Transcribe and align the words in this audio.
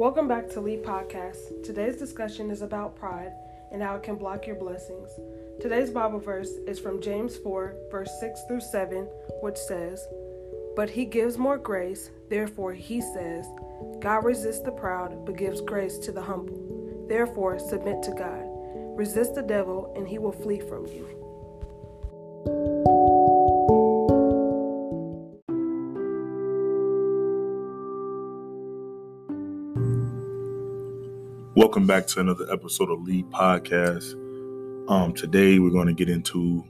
Welcome 0.00 0.28
back 0.28 0.48
to 0.52 0.62
Lead 0.62 0.82
Podcast. 0.82 1.62
Today's 1.62 1.98
discussion 1.98 2.50
is 2.50 2.62
about 2.62 2.96
pride 2.96 3.34
and 3.70 3.82
how 3.82 3.96
it 3.96 4.02
can 4.02 4.16
block 4.16 4.46
your 4.46 4.56
blessings. 4.56 5.10
Today's 5.60 5.90
Bible 5.90 6.18
verse 6.18 6.48
is 6.66 6.78
from 6.78 7.02
James 7.02 7.36
4, 7.36 7.74
verse 7.90 8.10
6 8.18 8.40
through 8.48 8.62
7, 8.62 9.06
which 9.42 9.58
says, 9.58 10.08
But 10.74 10.88
he 10.88 11.04
gives 11.04 11.36
more 11.36 11.58
grace, 11.58 12.08
therefore 12.30 12.72
he 12.72 13.02
says, 13.02 13.44
God 14.00 14.24
resists 14.24 14.62
the 14.62 14.72
proud, 14.72 15.26
but 15.26 15.36
gives 15.36 15.60
grace 15.60 15.98
to 15.98 16.12
the 16.12 16.22
humble. 16.22 17.06
Therefore, 17.06 17.58
submit 17.58 18.02
to 18.04 18.12
God. 18.12 18.44
Resist 18.96 19.34
the 19.34 19.42
devil, 19.42 19.92
and 19.94 20.08
he 20.08 20.18
will 20.18 20.32
flee 20.32 20.60
from 20.60 20.86
you. 20.86 21.19
Welcome 31.70 31.86
back 31.86 32.08
to 32.08 32.20
another 32.20 32.52
episode 32.52 32.90
of 32.90 33.00
Lead 33.04 33.30
Podcast. 33.30 34.14
Um, 34.90 35.12
today 35.14 35.60
we're 35.60 35.70
going 35.70 35.86
to 35.86 35.92
get 35.92 36.08
into 36.08 36.64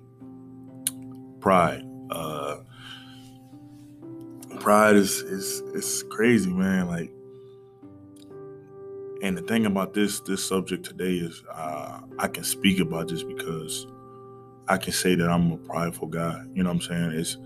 pride. 1.41 1.83
Uh, 2.11 2.59
pride 4.59 4.97
is 4.97 5.23
is 5.23 6.05
crazy, 6.11 6.53
man. 6.53 6.87
Like, 6.89 7.11
and 9.23 9.39
the 9.39 9.43
thing 9.49 9.65
about 9.65 9.95
this 9.95 10.21
this 10.21 10.45
subject 10.45 10.85
today 10.85 11.15
is 11.15 11.43
uh, 11.51 12.01
I 12.19 12.29
can 12.29 12.45
speak 12.45 12.79
about 12.79 13.09
this 13.09 13.23
because 13.23 13.87
I 14.69 14.77
can 14.77 14.93
say 14.93 15.15
that 15.15 15.31
I'm 15.31 15.51
a 15.51 15.57
prideful 15.57 16.09
guy. 16.09 16.45
You 16.53 16.63
know 16.63 16.69
what 16.69 16.75
I'm 16.75 16.81
saying? 16.83 17.13
It's 17.13 17.39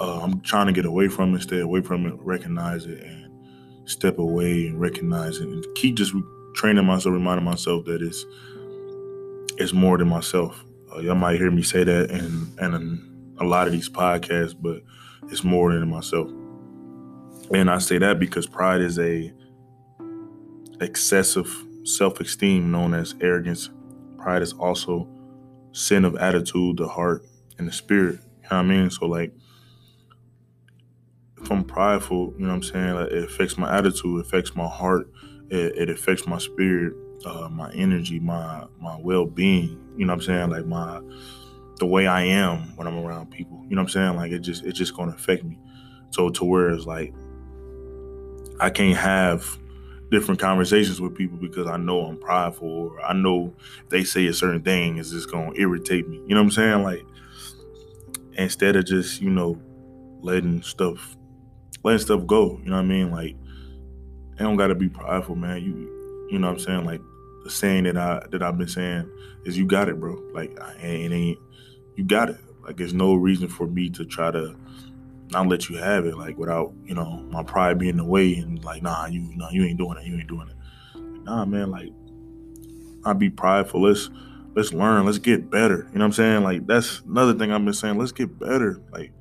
uh, 0.00 0.20
I'm 0.20 0.42
trying 0.42 0.66
to 0.66 0.74
get 0.74 0.84
away 0.84 1.08
from 1.08 1.34
it, 1.34 1.40
stay 1.40 1.60
away 1.60 1.80
from 1.80 2.04
it, 2.04 2.12
recognize 2.18 2.84
it, 2.84 3.02
and 3.02 3.32
step 3.88 4.18
away 4.18 4.66
and 4.66 4.78
recognize 4.78 5.38
it, 5.38 5.48
and 5.48 5.64
keep 5.74 5.96
just 5.96 6.12
training 6.58 6.84
myself, 6.84 7.12
reminding 7.12 7.44
myself 7.44 7.84
that 7.84 8.02
it's 8.02 8.26
it's 9.58 9.72
more 9.72 9.96
than 9.96 10.08
myself. 10.08 10.64
Uh, 10.92 10.98
y'all 10.98 11.14
might 11.14 11.36
hear 11.36 11.50
me 11.50 11.62
say 11.62 11.84
that 11.84 12.10
in 12.10 12.52
in 12.60 13.36
a 13.40 13.44
lot 13.44 13.68
of 13.68 13.72
these 13.72 13.88
podcasts, 13.88 14.56
but 14.60 14.82
it's 15.30 15.44
more 15.44 15.72
than 15.72 15.88
myself. 15.88 16.28
And 17.54 17.70
I 17.70 17.78
say 17.78 17.98
that 17.98 18.18
because 18.18 18.46
pride 18.46 18.80
is 18.80 18.98
a 18.98 19.32
excessive 20.80 21.48
self-esteem 21.84 22.70
known 22.70 22.92
as 22.92 23.14
arrogance. 23.20 23.70
Pride 24.18 24.42
is 24.42 24.52
also 24.54 25.08
sin 25.72 26.04
of 26.04 26.16
attitude, 26.16 26.76
the 26.78 26.88
heart, 26.88 27.24
and 27.58 27.68
the 27.68 27.72
spirit. 27.72 28.18
You 28.42 28.48
know 28.50 28.56
what 28.56 28.56
I 28.56 28.62
mean? 28.62 28.90
So 28.90 29.06
like 29.06 29.32
if 31.40 31.52
I'm 31.52 31.62
prideful, 31.62 32.34
you 32.36 32.46
know 32.46 32.48
what 32.48 32.54
I'm 32.54 32.62
saying? 32.64 32.94
Like 32.94 33.12
it 33.12 33.24
affects 33.24 33.56
my 33.56 33.78
attitude, 33.78 34.18
it 34.18 34.26
affects 34.26 34.56
my 34.56 34.66
heart, 34.66 35.08
it, 35.50 35.76
it 35.76 35.90
affects 35.90 36.26
my 36.26 36.38
spirit, 36.38 36.94
uh, 37.24 37.48
my 37.50 37.70
energy, 37.72 38.18
my 38.18 38.66
my 38.80 38.96
well 39.00 39.26
being. 39.26 39.78
You 39.96 40.06
know 40.06 40.12
what 40.14 40.20
I'm 40.20 40.26
saying? 40.26 40.50
Like 40.50 40.66
my 40.66 41.00
the 41.78 41.86
way 41.86 42.06
I 42.06 42.22
am 42.22 42.76
when 42.76 42.86
I'm 42.86 42.98
around 42.98 43.30
people. 43.30 43.64
You 43.68 43.76
know 43.76 43.82
what 43.82 43.94
I'm 43.94 44.16
saying? 44.16 44.16
Like 44.16 44.32
it 44.32 44.40
just 44.40 44.64
it's 44.64 44.78
just 44.78 44.94
gonna 44.94 45.12
affect 45.12 45.44
me. 45.44 45.58
So 46.10 46.30
to 46.30 46.44
where 46.44 46.70
it's 46.70 46.86
like 46.86 47.14
I 48.60 48.70
can't 48.70 48.96
have 48.96 49.58
different 50.10 50.40
conversations 50.40 51.00
with 51.00 51.14
people 51.14 51.36
because 51.38 51.66
I 51.66 51.76
know 51.76 52.06
I'm 52.06 52.18
prideful 52.18 52.68
or 52.68 53.04
I 53.04 53.12
know 53.12 53.54
they 53.90 54.04
say 54.04 54.26
a 54.26 54.32
certain 54.32 54.62
thing 54.62 54.96
is 54.96 55.10
just 55.10 55.30
gonna 55.30 55.52
irritate 55.56 56.08
me. 56.08 56.16
You 56.26 56.34
know 56.34 56.36
what 56.36 56.46
I'm 56.46 56.50
saying? 56.50 56.82
Like 56.82 57.04
instead 58.34 58.76
of 58.76 58.86
just, 58.86 59.20
you 59.20 59.30
know, 59.30 59.60
letting 60.20 60.62
stuff 60.62 61.16
letting 61.84 62.00
stuff 62.00 62.26
go. 62.26 62.58
You 62.62 62.70
know 62.70 62.76
what 62.76 62.82
I 62.82 62.86
mean? 62.86 63.10
Like 63.10 63.36
it 64.38 64.42
don't 64.42 64.56
gotta 64.56 64.74
be 64.74 64.88
prideful, 64.88 65.34
man. 65.34 65.62
You 65.62 66.26
you 66.30 66.38
know 66.38 66.48
what 66.48 66.54
I'm 66.54 66.60
saying? 66.60 66.84
Like 66.84 67.00
the 67.44 67.50
saying 67.50 67.84
that 67.84 67.96
I 67.96 68.26
that 68.30 68.42
I've 68.42 68.58
been 68.58 68.68
saying 68.68 69.10
is 69.44 69.56
you 69.56 69.66
got 69.66 69.88
it, 69.88 69.98
bro. 69.98 70.22
Like 70.32 70.56
it 70.80 71.12
ain't 71.12 71.38
you 71.96 72.04
got 72.04 72.30
it. 72.30 72.38
Like 72.62 72.76
there's 72.76 72.94
no 72.94 73.14
reason 73.14 73.48
for 73.48 73.66
me 73.66 73.88
to 73.90 74.04
try 74.04 74.30
to 74.30 74.54
not 75.30 75.46
let 75.48 75.68
you 75.68 75.76
have 75.76 76.06
it, 76.06 76.16
like 76.16 76.38
without, 76.38 76.72
you 76.84 76.94
know, 76.94 77.24
my 77.30 77.42
pride 77.42 77.78
being 77.78 77.90
in 77.90 77.96
the 77.98 78.04
way 78.04 78.34
and 78.36 78.64
like, 78.64 78.82
nah, 78.82 79.06
you 79.06 79.20
nah, 79.34 79.50
you 79.50 79.64
ain't 79.64 79.78
doing 79.78 79.98
it, 79.98 80.06
you 80.06 80.16
ain't 80.16 80.28
doing 80.28 80.48
it. 80.48 81.24
Nah, 81.24 81.44
man, 81.44 81.70
like 81.70 81.90
I 83.04 83.12
be 83.12 83.30
prideful. 83.30 83.82
Let's 83.82 84.10
let's 84.54 84.72
learn, 84.72 85.06
let's 85.06 85.18
get 85.18 85.50
better. 85.50 85.88
You 85.92 85.98
know 85.98 86.04
what 86.04 86.06
I'm 86.06 86.12
saying? 86.12 86.44
Like 86.44 86.66
that's 86.66 87.00
another 87.00 87.34
thing 87.34 87.52
I've 87.52 87.64
been 87.64 87.74
saying. 87.74 87.98
Let's 87.98 88.12
get 88.12 88.38
better. 88.38 88.80
Like 88.92 89.12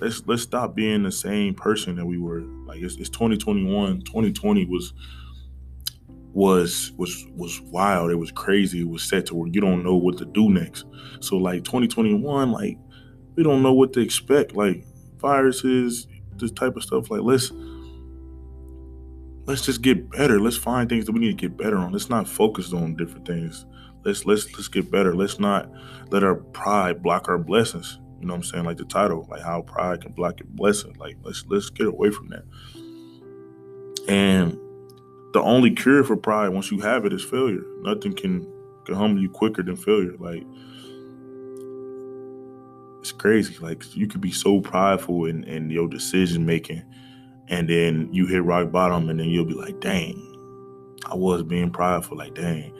let's 0.00 0.26
let's 0.26 0.42
stop 0.42 0.74
being 0.74 1.02
the 1.02 1.12
same 1.12 1.54
person 1.54 1.96
that 1.96 2.06
we 2.06 2.18
were. 2.18 2.42
Like 2.66 2.80
it's, 2.80 2.96
it's 2.96 3.08
2021. 3.08 4.02
2020 4.02 4.66
was 4.66 4.92
was 6.32 6.92
was 6.96 7.26
was 7.34 7.60
wild. 7.62 8.10
It 8.10 8.16
was 8.16 8.30
crazy. 8.30 8.80
It 8.80 8.88
was 8.88 9.02
set 9.02 9.26
to 9.26 9.34
where 9.34 9.48
you 9.48 9.60
don't 9.60 9.82
know 9.82 9.96
what 9.96 10.18
to 10.18 10.24
do 10.24 10.50
next. 10.50 10.84
So 11.20 11.36
like 11.36 11.64
2021, 11.64 12.52
like 12.52 12.78
we 13.34 13.42
don't 13.42 13.62
know 13.62 13.72
what 13.72 13.92
to 13.94 14.00
expect. 14.00 14.54
Like 14.54 14.84
viruses, 15.16 16.06
this 16.36 16.52
type 16.52 16.76
of 16.76 16.82
stuff. 16.82 17.10
Like 17.10 17.22
let's 17.22 17.50
let's 19.46 19.62
just 19.62 19.82
get 19.82 20.10
better. 20.10 20.38
Let's 20.38 20.56
find 20.56 20.88
things 20.88 21.06
that 21.06 21.12
we 21.12 21.20
need 21.20 21.38
to 21.38 21.48
get 21.48 21.56
better 21.56 21.78
on. 21.78 21.92
Let's 21.92 22.10
not 22.10 22.28
focus 22.28 22.72
on 22.72 22.96
different 22.96 23.26
things. 23.26 23.66
Let's 24.04 24.24
let's 24.26 24.52
let's 24.52 24.68
get 24.68 24.90
better. 24.90 25.14
Let's 25.14 25.38
not 25.38 25.70
let 26.10 26.22
our 26.22 26.36
pride 26.36 27.02
block 27.02 27.28
our 27.28 27.38
blessings. 27.38 27.98
You 28.20 28.26
know 28.26 28.34
what 28.34 28.38
I'm 28.38 28.44
saying? 28.44 28.64
Like 28.64 28.78
the 28.78 28.84
title, 28.84 29.26
like 29.30 29.42
how 29.42 29.62
pride 29.62 30.02
can 30.02 30.12
block 30.12 30.40
your 30.40 30.48
blessing. 30.48 30.94
Like 30.98 31.16
let's 31.22 31.44
let's 31.48 31.70
get 31.70 31.86
away 31.86 32.10
from 32.10 32.28
that. 32.28 32.44
And 34.08 34.58
the 35.32 35.40
only 35.40 35.70
cure 35.70 36.02
for 36.04 36.16
pride 36.16 36.48
once 36.48 36.70
you 36.70 36.80
have 36.80 37.04
it 37.04 37.12
is 37.12 37.24
failure. 37.24 37.62
Nothing 37.82 38.14
can 38.14 38.50
can 38.86 38.94
humble 38.94 39.22
you 39.22 39.30
quicker 39.30 39.62
than 39.62 39.76
failure. 39.76 40.14
Like 40.18 40.44
it's 43.00 43.12
crazy. 43.12 43.56
Like 43.58 43.96
you 43.96 44.06
could 44.06 44.20
be 44.20 44.32
so 44.32 44.60
prideful 44.60 45.26
in, 45.26 45.44
in 45.44 45.70
your 45.70 45.88
decision 45.88 46.44
making 46.44 46.82
and 47.48 47.68
then 47.68 48.12
you 48.12 48.26
hit 48.26 48.44
rock 48.44 48.70
bottom 48.70 49.08
and 49.08 49.18
then 49.18 49.28
you'll 49.28 49.44
be 49.44 49.54
like, 49.54 49.80
dang, 49.80 50.16
I 51.06 51.14
was 51.14 51.42
being 51.42 51.70
prideful. 51.70 52.18
Like, 52.18 52.34
dang. 52.34 52.74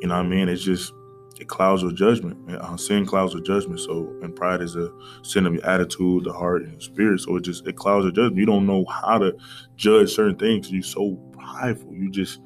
You 0.00 0.08
know 0.08 0.16
what 0.16 0.26
I 0.26 0.28
mean? 0.28 0.48
It's 0.48 0.62
just 0.62 0.92
it 1.40 1.48
clouds 1.48 1.82
your 1.82 1.92
judgment. 1.92 2.38
Uh, 2.50 2.76
sin 2.76 3.06
clouds 3.06 3.32
your 3.32 3.42
judgment. 3.42 3.80
So, 3.80 4.14
and 4.22 4.36
pride 4.36 4.60
is 4.60 4.76
a 4.76 4.92
sin 5.22 5.46
of 5.46 5.54
your 5.54 5.66
attitude, 5.66 6.24
the 6.24 6.32
heart, 6.32 6.62
and 6.62 6.76
the 6.76 6.80
spirit. 6.82 7.20
So 7.20 7.36
it 7.36 7.42
just 7.42 7.66
it 7.66 7.76
clouds 7.76 8.04
your 8.04 8.12
judgment. 8.12 8.36
You 8.36 8.46
don't 8.46 8.66
know 8.66 8.84
how 8.84 9.18
to 9.18 9.36
judge 9.76 10.12
certain 10.12 10.36
things. 10.36 10.70
You're 10.70 10.82
so 10.82 11.14
prideful. 11.32 11.94
You 11.94 12.10
just, 12.10 12.40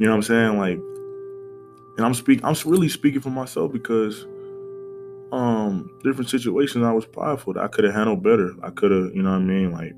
you 0.00 0.06
know 0.06 0.10
what 0.10 0.16
I'm 0.16 0.22
saying? 0.22 0.58
Like, 0.58 0.78
and 1.96 2.04
I'm 2.04 2.14
speaking. 2.14 2.44
I'm 2.44 2.56
really 2.66 2.88
speaking 2.88 3.20
for 3.20 3.30
myself 3.30 3.72
because, 3.72 4.26
um, 5.30 5.88
different 6.02 6.28
situations 6.28 6.84
I 6.84 6.92
was 6.92 7.06
prideful. 7.06 7.54
That 7.54 7.64
I 7.64 7.68
could 7.68 7.84
have 7.84 7.94
handled 7.94 8.22
better. 8.22 8.52
I 8.64 8.70
could 8.70 8.90
have, 8.90 9.14
you 9.14 9.22
know 9.22 9.30
what 9.30 9.36
I 9.36 9.44
mean? 9.44 9.72
Like, 9.72 9.94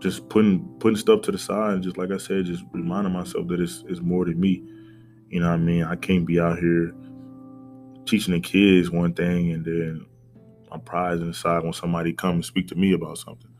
just 0.00 0.28
putting 0.28 0.66
putting 0.80 0.96
stuff 0.96 1.22
to 1.22 1.32
the 1.32 1.38
side. 1.38 1.82
Just 1.82 1.98
like 1.98 2.10
I 2.10 2.18
said, 2.18 2.46
just 2.46 2.64
reminding 2.72 3.12
myself 3.12 3.46
that 3.48 3.60
it's 3.60 3.84
it's 3.88 4.00
more 4.00 4.24
than 4.24 4.40
me. 4.40 4.64
You 5.28 5.40
know 5.40 5.48
what 5.48 5.54
I 5.54 5.58
mean? 5.58 5.84
I 5.84 5.96
can't 5.96 6.26
be 6.26 6.40
out 6.40 6.58
here 6.58 6.94
teaching 8.06 8.34
the 8.34 8.40
kids 8.40 8.90
one 8.90 9.14
thing 9.14 9.52
and 9.52 9.64
then 9.64 10.06
my 10.70 10.78
pride 10.78 11.18
inside 11.18 11.62
when 11.62 11.72
somebody 11.72 12.12
come 12.12 12.36
and 12.36 12.44
speak 12.44 12.68
to 12.68 12.74
me 12.74 12.92
about 12.92 13.18
something. 13.18 13.50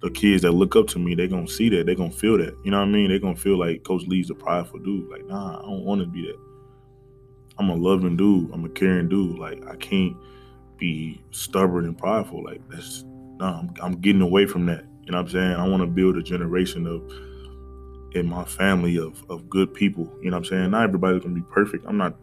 The 0.00 0.10
kids 0.10 0.42
that 0.42 0.52
look 0.52 0.76
up 0.76 0.86
to 0.88 0.98
me, 0.98 1.14
they're 1.14 1.28
gonna 1.28 1.48
see 1.48 1.68
that, 1.70 1.86
they're 1.86 1.94
gonna 1.94 2.10
feel 2.10 2.36
that. 2.38 2.54
You 2.64 2.70
know 2.70 2.78
what 2.78 2.88
I 2.88 2.90
mean? 2.90 3.08
They're 3.08 3.18
gonna 3.18 3.36
feel 3.36 3.58
like 3.58 3.84
Coach 3.84 4.02
Lee's 4.06 4.30
a 4.30 4.34
prideful 4.34 4.80
dude. 4.80 5.08
Like, 5.10 5.24
nah, 5.26 5.58
I 5.58 5.62
don't 5.62 5.84
wanna 5.84 6.06
be 6.06 6.22
that. 6.22 6.38
I'm 7.58 7.70
a 7.70 7.74
loving 7.74 8.16
dude. 8.16 8.50
I'm 8.52 8.64
a 8.64 8.68
caring 8.68 9.08
dude. 9.08 9.38
Like 9.38 9.64
I 9.66 9.76
can't 9.76 10.16
be 10.76 11.22
stubborn 11.30 11.84
and 11.84 11.96
prideful. 11.96 12.44
Like 12.44 12.60
that's 12.68 13.04
nah, 13.36 13.60
I'm, 13.60 13.74
I'm 13.80 14.00
getting 14.00 14.22
away 14.22 14.46
from 14.46 14.66
that. 14.66 14.84
You 15.04 15.12
know 15.12 15.18
what 15.18 15.26
I'm 15.26 15.32
saying? 15.32 15.54
I 15.54 15.68
want 15.68 15.82
to 15.82 15.86
build 15.86 16.16
a 16.16 16.22
generation 16.22 16.86
of 16.86 17.02
in 18.14 18.28
my 18.28 18.44
family 18.44 18.96
of 18.98 19.22
of 19.28 19.48
good 19.50 19.74
people. 19.74 20.12
You 20.22 20.30
know 20.30 20.36
what 20.36 20.46
I'm 20.46 20.50
saying? 20.50 20.70
Not 20.70 20.84
everybody's 20.84 21.22
gonna 21.22 21.34
be 21.34 21.42
perfect. 21.42 21.84
I'm 21.86 21.98
not 21.98 22.14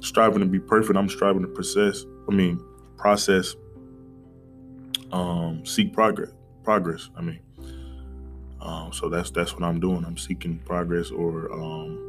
striving 0.00 0.40
to 0.40 0.46
be 0.46 0.60
perfect. 0.60 0.96
I'm 0.96 1.08
striving 1.08 1.42
to 1.42 1.48
process. 1.48 2.04
I 2.28 2.32
mean, 2.32 2.62
process. 2.96 3.54
Um, 5.12 5.64
seek 5.64 5.92
progress. 5.92 6.30
Progress. 6.64 7.10
I 7.16 7.22
mean, 7.22 7.40
um, 8.60 8.92
so 8.92 9.08
that's 9.08 9.30
that's 9.30 9.54
what 9.54 9.62
I'm 9.62 9.80
doing. 9.80 10.04
I'm 10.04 10.18
seeking 10.18 10.58
progress 10.60 11.10
or 11.10 11.52
um, 11.52 12.08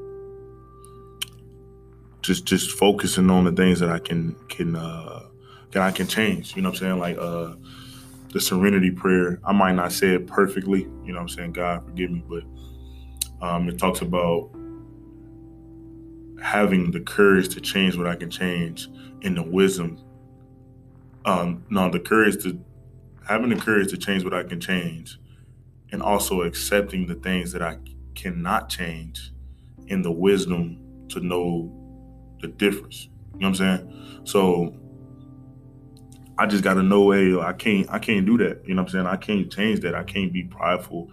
just 2.22 2.46
just 2.46 2.72
focusing 2.72 3.30
on 3.30 3.46
the 3.46 3.52
things 3.52 3.80
that 3.80 3.90
I 3.90 4.00
can 4.00 4.36
can 4.50 4.76
uh, 4.76 5.24
that 5.72 5.82
I 5.82 5.92
can 5.92 6.08
change. 6.08 6.56
You 6.56 6.62
know 6.62 6.70
what 6.70 6.82
I'm 6.82 6.88
saying? 6.88 7.00
Like 7.00 7.18
uh, 7.18 7.54
the 8.34 8.42
Serenity 8.42 8.92
Prayer. 8.92 9.40
I 9.46 9.54
might 9.54 9.74
not 9.74 9.92
say 9.92 10.10
it 10.10 10.28
perfectly. 10.28 10.82
You 10.82 11.14
know 11.14 11.16
what 11.16 11.22
I'm 11.22 11.30
saying? 11.30 11.54
God 11.54 11.86
forgive 11.86 12.12
me, 12.12 12.24
but 12.28 12.44
um, 13.42 13.70
it 13.70 13.78
talks 13.78 14.02
about 14.02 14.50
having 16.42 16.92
the 16.92 17.00
courage 17.00 17.50
to 17.50 17.62
change 17.62 17.98
what 17.98 18.08
I 18.08 18.16
can 18.16 18.30
change 18.30 18.88
and 19.24 19.36
the 19.36 19.44
wisdom. 19.44 20.00
Um, 21.26 21.64
no, 21.70 21.90
the 21.90 22.00
courage 22.00 22.42
to 22.44 22.60
having 23.28 23.50
the 23.50 23.56
courage 23.56 23.90
to 23.90 23.98
change 23.98 24.24
what 24.24 24.34
I 24.34 24.44
can 24.44 24.60
change 24.60 25.20
and 25.92 26.02
also 26.02 26.42
accepting 26.42 27.08
the 27.08 27.16
things 27.16 27.52
that 27.52 27.62
I 27.62 27.78
cannot 28.16 28.70
change 28.70 29.32
and 29.90 30.04
the 30.04 30.12
wisdom 30.12 31.06
to 31.10 31.20
know 31.20 31.72
the 32.42 32.48
difference. 32.48 33.10
You 33.34 33.40
know 33.42 33.50
what 33.50 33.62
I'm 33.62 33.80
saying? 33.80 34.22
So 34.26 34.76
I 36.38 36.46
just 36.46 36.64
gotta 36.64 36.84
know, 36.84 37.12
hey, 37.12 37.38
I 37.38 37.54
can't 37.54 37.90
I 37.90 38.00
can't 38.00 38.26
do 38.26 38.38
that. 38.38 38.62
You 38.66 38.74
know 38.74 38.84
what 38.84 38.90
I'm 38.90 38.94
saying? 38.94 39.06
I 39.08 39.18
can't 39.18 39.52
change 39.52 39.82
that. 39.82 39.96
I 39.96 40.04
can't 40.04 40.32
be 40.32 40.44
prideful 40.44 41.12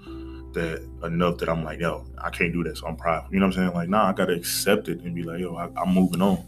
that 0.56 0.82
enough 1.04 1.38
that 1.38 1.48
I'm 1.48 1.62
like, 1.62 1.80
yo, 1.80 2.04
I 2.18 2.30
can't 2.30 2.52
do 2.52 2.64
this. 2.64 2.80
so 2.80 2.88
I'm 2.88 2.96
prideful. 2.96 3.32
You 3.32 3.40
know 3.40 3.46
what 3.46 3.56
I'm 3.56 3.64
saying? 3.64 3.74
Like, 3.74 3.88
nah, 3.88 4.08
I 4.08 4.12
gotta 4.12 4.32
accept 4.32 4.88
it 4.88 5.00
and 5.00 5.14
be 5.14 5.22
like, 5.22 5.40
yo, 5.40 5.54
I, 5.54 5.66
am 5.80 5.94
moving 5.94 6.20
on. 6.20 6.44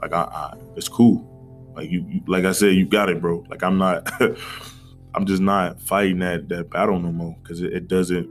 Like, 0.00 0.12
I, 0.12 0.22
I, 0.22 0.54
it's 0.76 0.88
cool. 0.88 1.26
Like 1.74 1.90
you, 1.90 2.04
you, 2.08 2.20
like 2.26 2.44
I 2.44 2.52
said, 2.52 2.74
you 2.74 2.86
got 2.86 3.08
it, 3.08 3.20
bro. 3.20 3.44
Like 3.48 3.62
I'm 3.62 3.78
not, 3.78 4.10
I'm 5.14 5.26
just 5.26 5.42
not 5.42 5.80
fighting 5.80 6.18
that 6.20 6.48
that 6.48 6.70
battle 6.70 6.98
no 6.98 7.12
more 7.12 7.36
because 7.42 7.60
it, 7.60 7.72
it 7.72 7.88
doesn't, 7.88 8.28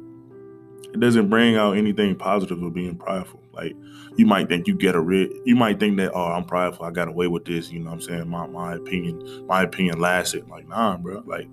it 0.93 0.99
doesn't 0.99 1.29
bring 1.29 1.55
out 1.55 1.77
anything 1.77 2.15
positive 2.15 2.61
of 2.61 2.73
being 2.73 2.97
prideful. 2.97 3.41
Like 3.53 3.75
you 4.15 4.25
might 4.25 4.49
think 4.49 4.67
you 4.67 4.75
get 4.75 4.95
a 4.95 5.01
rid, 5.01 5.31
you 5.45 5.55
might 5.55 5.79
think 5.79 5.97
that, 5.97 6.11
oh, 6.13 6.25
I'm 6.25 6.45
prideful, 6.45 6.85
I 6.85 6.91
got 6.91 7.07
away 7.07 7.27
with 7.27 7.45
this. 7.45 7.71
You 7.71 7.79
know 7.79 7.91
what 7.91 7.95
I'm 7.95 8.01
saying? 8.01 8.29
My 8.29 8.47
my 8.47 8.75
opinion, 8.75 9.45
my 9.47 9.63
opinion 9.63 9.99
lasted. 9.99 10.47
Like, 10.47 10.67
nah, 10.67 10.97
bro. 10.97 11.23
Like 11.25 11.47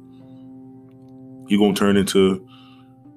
you're 1.49 1.61
gonna 1.61 1.75
turn 1.75 1.97
into 1.97 2.47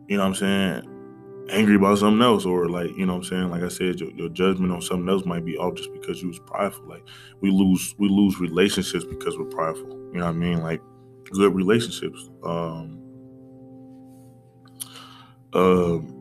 you 0.09 0.17
know 0.17 0.23
what 0.23 0.29
I'm 0.29 0.35
saying, 0.35 1.47
angry 1.51 1.75
about 1.75 2.00
something 2.00 2.21
else, 2.21 2.45
or 2.45 2.67
like, 2.67 2.89
you 2.97 3.06
know 3.06 3.13
what 3.13 3.25
I'm 3.25 3.29
saying, 3.29 3.50
like 3.51 3.63
I 3.63 3.67
said, 3.67 4.00
your, 4.00 4.09
your 4.11 4.29
judgment 4.29 4.73
on 4.73 4.81
something 4.81 5.07
else 5.07 5.23
might 5.25 5.45
be 5.45 5.57
off 5.57 5.75
just 5.75 5.94
because 5.94 6.21
you 6.21 6.27
was 6.29 6.39
prideful. 6.39 6.88
Like 6.88 7.07
we 7.41 7.51
lose 7.51 7.95
we 8.00 8.09
lose 8.09 8.39
relationships 8.39 9.06
because 9.06 9.38
we're 9.38 9.45
prideful. 9.45 9.89
You 10.11 10.19
know 10.19 10.25
what 10.25 10.31
I 10.31 10.33
mean? 10.33 10.61
Like 10.61 10.81
good 11.31 11.53
relationships. 11.53 12.29
Um 12.44 13.00
um 15.53 16.15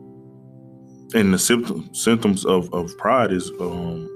and 1.15 1.33
the 1.33 1.39
symptom, 1.39 1.91
symptoms 1.93 2.45
of, 2.45 2.71
of 2.73 2.95
pride 2.97 3.31
is 3.31 3.51
um, 3.59 4.07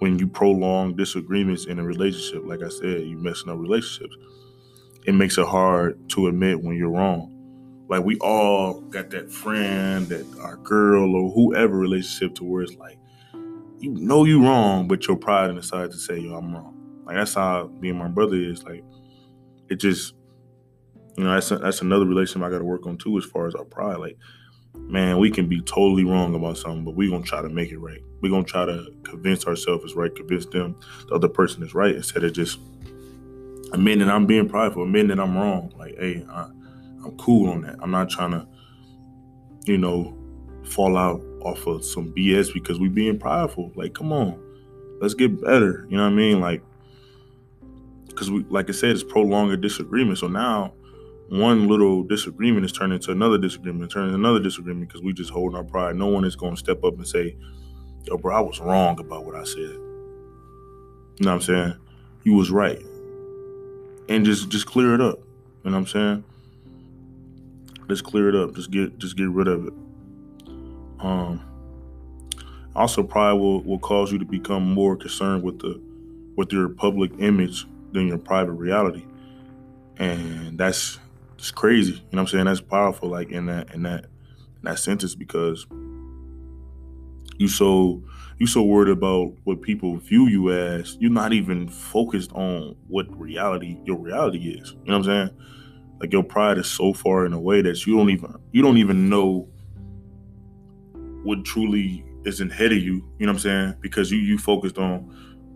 when 0.00 0.18
you 0.18 0.26
prolong 0.28 0.94
disagreements 0.94 1.64
in 1.64 1.78
a 1.78 1.82
relationship. 1.82 2.44
Like 2.44 2.62
I 2.62 2.68
said, 2.68 3.02
you 3.02 3.16
messing 3.16 3.48
up 3.48 3.58
relationships. 3.58 4.14
It 5.06 5.12
makes 5.12 5.38
it 5.38 5.46
hard 5.46 6.10
to 6.10 6.26
admit 6.26 6.62
when 6.62 6.76
you're 6.76 6.90
wrong. 6.90 7.32
Like 7.88 8.04
we 8.04 8.16
all 8.18 8.80
got 8.80 9.10
that 9.10 9.30
friend, 9.30 10.08
that 10.08 10.26
our 10.40 10.56
girl 10.56 11.14
or 11.14 11.30
whoever 11.30 11.76
relationship 11.76 12.34
to 12.36 12.44
where 12.44 12.62
it's 12.62 12.74
like, 12.74 12.98
you 13.78 13.90
know 13.90 14.24
you 14.24 14.42
wrong, 14.44 14.88
but 14.88 15.06
your 15.06 15.16
pride 15.16 15.50
inside 15.50 15.92
to 15.92 15.98
say, 15.98 16.18
yo, 16.18 16.34
I'm 16.34 16.54
wrong. 16.54 16.74
Like 17.04 17.16
that's 17.16 17.34
how 17.34 17.70
me 17.80 17.90
and 17.90 17.98
my 17.98 18.08
brother 18.08 18.36
is. 18.36 18.64
Like 18.64 18.82
it 19.68 19.76
just, 19.76 20.14
you 21.16 21.24
know, 21.24 21.32
that's 21.32 21.50
a, 21.50 21.58
that's 21.58 21.80
another 21.80 22.06
relationship 22.06 22.46
I 22.46 22.50
got 22.50 22.58
to 22.58 22.64
work 22.64 22.86
on 22.86 22.98
too, 22.98 23.16
as 23.18 23.24
far 23.24 23.46
as 23.46 23.54
our 23.54 23.64
pride. 23.64 23.98
Like, 23.98 24.18
man, 24.74 25.18
we 25.18 25.30
can 25.30 25.48
be 25.48 25.60
totally 25.60 26.04
wrong 26.04 26.34
about 26.34 26.58
something, 26.58 26.84
but 26.84 26.94
we're 26.96 27.10
gonna 27.10 27.24
try 27.24 27.42
to 27.42 27.48
make 27.48 27.70
it 27.70 27.78
right. 27.78 28.00
We're 28.20 28.30
gonna 28.30 28.44
try 28.44 28.64
to 28.64 28.86
convince 29.04 29.46
ourselves 29.46 29.84
it's 29.84 29.94
right, 29.94 30.14
convince 30.14 30.46
them 30.46 30.78
the 31.08 31.14
other 31.14 31.28
person 31.28 31.62
is 31.62 31.74
right, 31.74 31.94
instead 31.94 32.24
of 32.24 32.32
just 32.32 32.58
admitting 33.72 34.08
I'm 34.08 34.26
being 34.26 34.48
prideful, 34.48 34.82
admitting 34.82 35.08
that 35.08 35.20
I'm 35.20 35.36
wrong. 35.36 35.72
Like, 35.78 35.96
hey, 35.98 36.24
I, 36.28 36.48
I'm 37.06 37.16
cool 37.18 37.50
on 37.50 37.62
that. 37.62 37.76
I'm 37.80 37.90
not 37.90 38.10
trying 38.10 38.32
to, 38.32 38.46
you 39.64 39.78
know, 39.78 40.16
fall 40.64 40.96
out 40.96 41.22
off 41.42 41.66
of 41.66 41.84
some 41.84 42.12
BS 42.12 42.52
because 42.52 42.80
we 42.80 42.88
being 42.88 43.18
prideful. 43.18 43.72
Like, 43.76 43.94
come 43.94 44.12
on, 44.12 44.40
let's 45.00 45.14
get 45.14 45.40
better. 45.40 45.86
You 45.88 45.96
know 45.96 46.04
what 46.04 46.12
I 46.12 46.16
mean? 46.16 46.40
Like, 46.40 46.62
because 48.08 48.30
we, 48.30 48.44
like 48.48 48.68
I 48.68 48.72
said, 48.72 48.90
it's 48.90 49.04
prolonged 49.04 49.52
a 49.52 49.56
disagreement. 49.56 50.18
So 50.18 50.26
now, 50.26 50.72
one 51.28 51.68
little 51.68 52.02
disagreement 52.02 52.64
is 52.64 52.72
turning 52.72 52.96
into 52.96 53.12
another 53.12 53.38
disagreement, 53.38 53.90
turning 53.92 54.08
into 54.08 54.18
another 54.18 54.40
disagreement 54.40 54.88
because 54.88 55.02
we 55.02 55.12
just 55.12 55.30
holding 55.30 55.56
our 55.56 55.64
pride. 55.64 55.96
No 55.96 56.06
one 56.06 56.24
is 56.24 56.36
going 56.36 56.54
to 56.54 56.58
step 56.58 56.82
up 56.82 56.94
and 56.94 57.06
say, 57.06 57.36
"Yo, 58.04 58.16
bro, 58.16 58.34
I 58.34 58.40
was 58.40 58.58
wrong 58.60 58.98
about 58.98 59.24
what 59.24 59.34
I 59.34 59.44
said." 59.44 59.78
You 61.18 61.24
know 61.24 61.30
what 61.30 61.34
I'm 61.34 61.40
saying? 61.42 61.74
You 62.24 62.34
was 62.34 62.50
right, 62.50 62.82
and 64.08 64.24
just 64.24 64.48
just 64.48 64.66
clear 64.66 64.94
it 64.94 65.00
up. 65.00 65.18
You 65.64 65.70
know 65.70 65.76
what 65.76 65.78
I'm 65.78 65.86
saying? 65.86 66.24
Just 67.88 68.04
clear 68.04 68.28
it 68.28 68.34
up. 68.34 68.54
Just 68.54 68.70
get 68.70 68.98
just 68.98 69.16
get 69.16 69.28
rid 69.28 69.48
of 69.48 69.66
it. 69.66 69.72
Um. 71.00 71.42
Also, 72.74 73.02
pride 73.02 73.32
will 73.32 73.62
will 73.62 73.78
cause 73.78 74.12
you 74.12 74.18
to 74.18 74.24
become 74.24 74.62
more 74.62 74.96
concerned 74.96 75.42
with 75.42 75.60
the 75.60 75.80
with 76.36 76.52
your 76.52 76.68
public 76.68 77.10
image 77.18 77.64
than 77.92 78.06
your 78.06 78.18
private 78.18 78.52
reality, 78.52 79.04
and 79.96 80.58
that's 80.58 80.98
it's 81.38 81.50
crazy. 81.50 81.92
You 81.92 81.98
know 81.98 82.04
what 82.10 82.20
I'm 82.20 82.26
saying? 82.28 82.44
That's 82.44 82.60
powerful. 82.60 83.08
Like 83.08 83.30
in 83.30 83.46
that 83.46 83.72
in 83.74 83.82
that 83.84 84.04
in 84.04 84.62
that 84.64 84.78
sentence 84.78 85.14
because 85.14 85.66
you 87.38 87.48
so 87.48 88.02
you 88.38 88.46
so 88.46 88.62
worried 88.62 88.90
about 88.90 89.32
what 89.44 89.62
people 89.62 89.96
view 89.96 90.28
you 90.28 90.52
as. 90.52 90.96
You're 91.00 91.10
not 91.10 91.32
even 91.32 91.68
focused 91.68 92.32
on 92.32 92.76
what 92.88 93.06
reality 93.18 93.78
your 93.84 93.96
reality 93.96 94.50
is. 94.50 94.72
You 94.72 94.92
know 94.92 94.98
what 94.98 95.08
I'm 95.08 95.28
saying? 95.28 95.30
Like 96.00 96.12
your 96.12 96.22
pride 96.22 96.58
is 96.58 96.66
so 96.66 96.92
far 96.92 97.24
in 97.24 97.32
a 97.32 97.40
way 97.40 97.62
that 97.62 97.86
you 97.86 97.96
don't 97.96 98.10
even 98.10 98.34
you 98.52 98.62
don't 98.62 98.78
even 98.78 99.08
know 99.08 99.48
what 101.22 101.44
truly 101.44 102.04
is 102.24 102.40
in 102.40 102.50
head 102.50 102.72
of 102.72 102.78
you. 102.78 103.04
You 103.18 103.26
know 103.26 103.32
what 103.32 103.36
I'm 103.36 103.38
saying? 103.38 103.74
Because 103.80 104.10
you 104.10 104.18
you 104.18 104.38
focused 104.38 104.78
on 104.78 105.10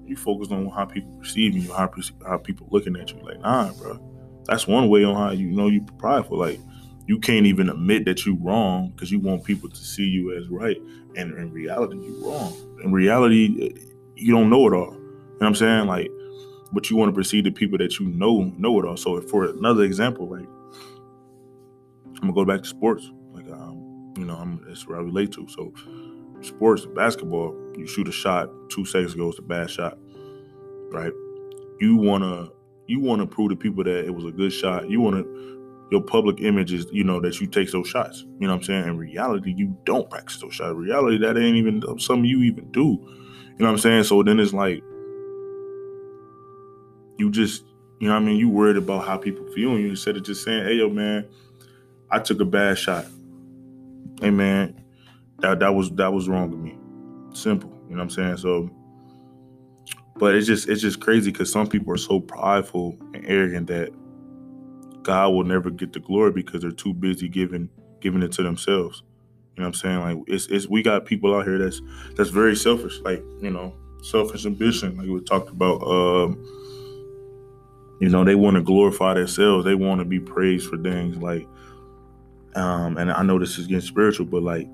you 0.07 0.17
focused 0.17 0.51
on 0.51 0.69
how 0.71 0.87
people 0.87 1.13
perceive 1.19 1.57
you, 1.57 1.73
how 1.73 1.91
how 2.27 2.39
people 2.39 2.69
looking 2.71 2.97
at 2.97 3.13
you. 3.13 3.21
Like 3.23 3.41
nah, 3.41 3.73
bro. 3.75 3.99
That's 4.47 4.67
one 4.67 4.89
way 4.89 5.05
on 5.05 5.15
how 5.15 5.31
you 5.31 5.51
know 5.51 5.69
you 5.69 5.85
prideful. 5.99 6.39
Like 6.39 6.61
you 7.07 7.19
can't 7.19 7.47
even 7.47 7.69
admit 7.69 8.05
that 8.07 8.25
you 8.25 8.39
wrong 8.41 8.91
because 8.91 9.11
you 9.11 9.21
want 9.21 9.45
people 9.45 9.69
to 9.69 9.77
see 9.77 10.05
you 10.05 10.37
as 10.37 10.49
right, 10.49 10.79
and 11.17 11.37
in 11.37 11.53
reality 11.53 11.97
you 11.97 12.21
wrong. 12.25 12.55
In 12.83 12.93
reality, 12.93 13.75
you 14.17 14.33
don't 14.33 14.49
know 14.49 14.67
it 14.67 14.73
all. 14.73 14.95
You 14.95 15.01
know 15.01 15.37
what 15.39 15.47
I'm 15.49 15.55
saying? 15.55 15.87
Like 15.87 16.11
but 16.73 16.91
you 16.91 16.97
want 16.97 17.11
to 17.11 17.15
perceive 17.15 17.45
the 17.45 17.51
people 17.51 17.79
that 17.79 17.99
you 17.99 18.07
know 18.07 18.53
know 18.57 18.79
it 18.81 18.87
all. 18.87 18.97
So 18.97 19.21
for 19.21 19.47
another 19.47 19.85
example, 19.85 20.29
like 20.29 20.49
I'm 22.17 22.21
gonna 22.21 22.33
go 22.33 22.45
back 22.45 22.63
to 22.63 22.69
sports. 22.69 23.11
Like 23.33 23.51
um, 23.51 24.13
you 24.17 24.25
know, 24.25 24.35
I'm 24.35 24.65
that's 24.67 24.87
where 24.87 24.99
I 24.99 25.03
relate 25.03 25.33
to. 25.33 25.49
So 25.49 25.73
sports, 26.43 26.87
basketball, 26.87 27.55
you 27.77 27.87
shoot 27.87 28.09
a 28.09 28.13
shot, 28.13 28.51
two 28.71 28.85
seconds 28.85 29.15
goes 29.15 29.37
to 29.37 29.43
bad 29.43 29.71
shot. 29.71 29.99
Right? 30.91 31.13
You 31.81 31.97
wanna 31.97 32.49
you 32.87 33.01
wanna 33.01 33.27
prove 33.27 33.51
to 33.51 33.57
people 33.57 33.85
that 33.85 34.05
it 34.05 34.15
was 34.15 34.25
a 34.25 34.33
good 34.33 34.53
shot. 34.53 34.91
You 34.91 35.01
wanna 35.01 35.25
your 35.91 36.03
public 36.03 36.41
image 36.41 36.73
is, 36.73 36.87
you 36.93 37.03
know, 37.03 37.21
that 37.21 37.41
you 37.41 37.47
take 37.49 37.71
those 37.73 37.89
shots. 37.89 38.25
You 38.39 38.47
know 38.47 38.55
what 38.55 38.59
I'm 38.59 38.63
saying? 38.63 38.85
In 38.85 38.97
reality, 38.97 39.53
you 39.57 39.77
don't 39.85 40.09
practice 40.09 40.41
those 40.41 40.55
shots. 40.55 40.71
In 40.71 40.77
reality, 40.77 41.19
that 41.19 41.37
ain't 41.37 41.57
even 41.57 41.83
something 41.99 42.25
you 42.25 42.43
even 42.43 42.71
do. 42.71 42.81
You 42.81 43.57
know 43.59 43.67
what 43.67 43.73
I'm 43.73 43.79
saying? 43.79 44.05
So 44.05 44.23
then 44.23 44.39
it's 44.39 44.53
like 44.53 44.83
you 47.21 47.31
just, 47.31 47.65
you 48.01 48.09
know 48.09 48.17
I 48.17 48.19
mean, 48.19 48.37
you 48.37 48.49
worried 48.49 48.79
about 48.79 49.07
how 49.07 49.19
people 49.19 49.47
feel 49.53 49.79
you 49.79 49.91
instead 49.91 50.17
of 50.17 50.25
just 50.25 50.43
saying, 50.43 50.65
hey, 50.65 50.75
yo, 50.75 50.89
man, 50.89 51.29
I 52.11 52.19
took 52.19 52.41
a 52.41 52.47
bad 52.47 52.79
shot. 52.79 53.05
Hey, 54.23 54.31
man, 54.31 54.83
that, 55.41 55.61
that 55.61 55.75
was 55.75 55.91
that 55.93 56.13
was 56.13 56.29
wrong 56.29 56.51
with 56.51 56.61
me. 56.61 56.79
Simple. 57.35 57.71
You 57.89 57.97
know 57.97 57.99
what 57.99 58.05
I'm 58.05 58.11
saying? 58.11 58.37
So, 58.39 58.71
but 60.17 60.35
it's 60.35 60.47
just 60.47 60.69
it's 60.69 60.81
just 60.81 61.01
crazy 61.01 61.31
because 61.31 61.53
some 61.53 61.67
people 61.67 61.93
are 61.93 61.99
so 61.99 62.21
prideful 62.21 62.97
and 63.15 63.25
arrogant 63.27 63.67
that 63.67 63.91
God 65.03 65.31
will 65.31 65.45
never 65.45 65.71
get 65.71 65.93
the 65.93 66.01
glory 66.01 66.33
because 66.33 66.63
they're 66.63 66.73
too 66.73 66.95
busy 66.95 67.29
giving 67.29 67.69
giving 68.01 68.23
it 68.23 68.33
to 68.33 68.43
themselves. 68.43 69.03
You 69.57 69.63
know 69.63 69.69
what 69.69 69.75
I'm 69.75 69.75
saying? 69.75 70.01
Like 70.01 70.25
it's 70.27 70.47
it's 70.47 70.69
we 70.69 70.83
got 70.83 71.05
people 71.05 71.35
out 71.35 71.45
here 71.45 71.59
that's 71.59 71.83
that's 72.17 72.31
very 72.31 72.57
selfish, 72.57 72.99
like, 73.01 73.23
you 73.43 73.51
know, 73.51 73.75
selfish 74.03 74.47
ambition, 74.47 74.97
like 74.97 75.07
we 75.07 75.21
talked 75.21 75.51
about. 75.51 75.83
Um 75.83 76.60
you 78.01 78.11
know, 78.11 78.25
they 78.25 78.37
want 78.37 78.57
to 78.57 78.63
glorify 78.63 79.15
themselves. 79.15 79.65
They 79.67 79.77
want 79.77 80.01
to 80.01 80.07
be 80.07 80.21
praised 80.21 80.69
for 80.71 80.79
things 80.79 81.19
like, 81.19 81.47
um, 82.57 82.99
and 82.99 83.13
I 83.13 83.23
know 83.23 83.39
this 83.39 83.59
is 83.59 83.67
getting 83.69 83.87
spiritual, 83.87 84.27
but 84.27 84.43
like, 84.43 84.69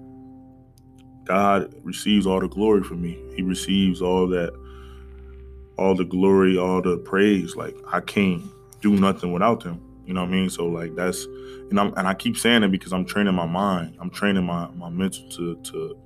God 1.24 1.74
receives 1.84 2.26
all 2.26 2.40
the 2.40 2.48
glory 2.48 2.82
for 2.82 2.94
me. 2.94 3.18
He 3.36 3.42
receives 3.42 4.02
all 4.02 4.28
that, 4.28 4.52
all 5.78 5.94
the 5.94 6.04
glory, 6.04 6.58
all 6.58 6.82
the 6.82 6.98
praise. 6.98 7.56
Like 7.56 7.76
I 7.92 8.00
can't 8.00 8.42
do 8.82 8.92
nothing 8.92 9.32
without 9.32 9.62
Him. 9.62 9.80
You 10.06 10.14
know 10.14 10.22
what 10.22 10.30
I 10.30 10.32
mean? 10.32 10.50
So 10.50 10.66
like 10.66 10.94
that's, 10.96 11.24
you 11.24 11.70
know, 11.72 11.92
and 11.96 12.08
I 12.08 12.14
keep 12.14 12.36
saying 12.38 12.62
it 12.64 12.70
because 12.72 12.92
I'm 12.92 13.04
training 13.06 13.34
my 13.34 13.46
mind. 13.46 13.96
I'm 14.00 14.10
training 14.10 14.44
my 14.44 14.68
my 14.70 14.90
mental 14.90 15.28
to 15.30 15.56
to 15.64 15.98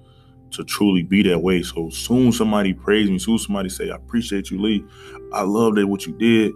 to 0.52 0.64
truly 0.64 1.02
be 1.02 1.22
that 1.24 1.40
way. 1.40 1.62
So 1.62 1.90
soon 1.90 2.32
somebody 2.32 2.74
praise 2.74 3.10
me, 3.10 3.18
soon 3.18 3.38
somebody 3.38 3.68
say, 3.68 3.90
I 3.90 3.96
appreciate 3.96 4.50
you, 4.50 4.60
Lee. 4.60 4.84
I 5.32 5.42
love 5.42 5.76
that 5.76 5.86
what 5.86 6.06
you 6.06 6.14
did. 6.18 6.52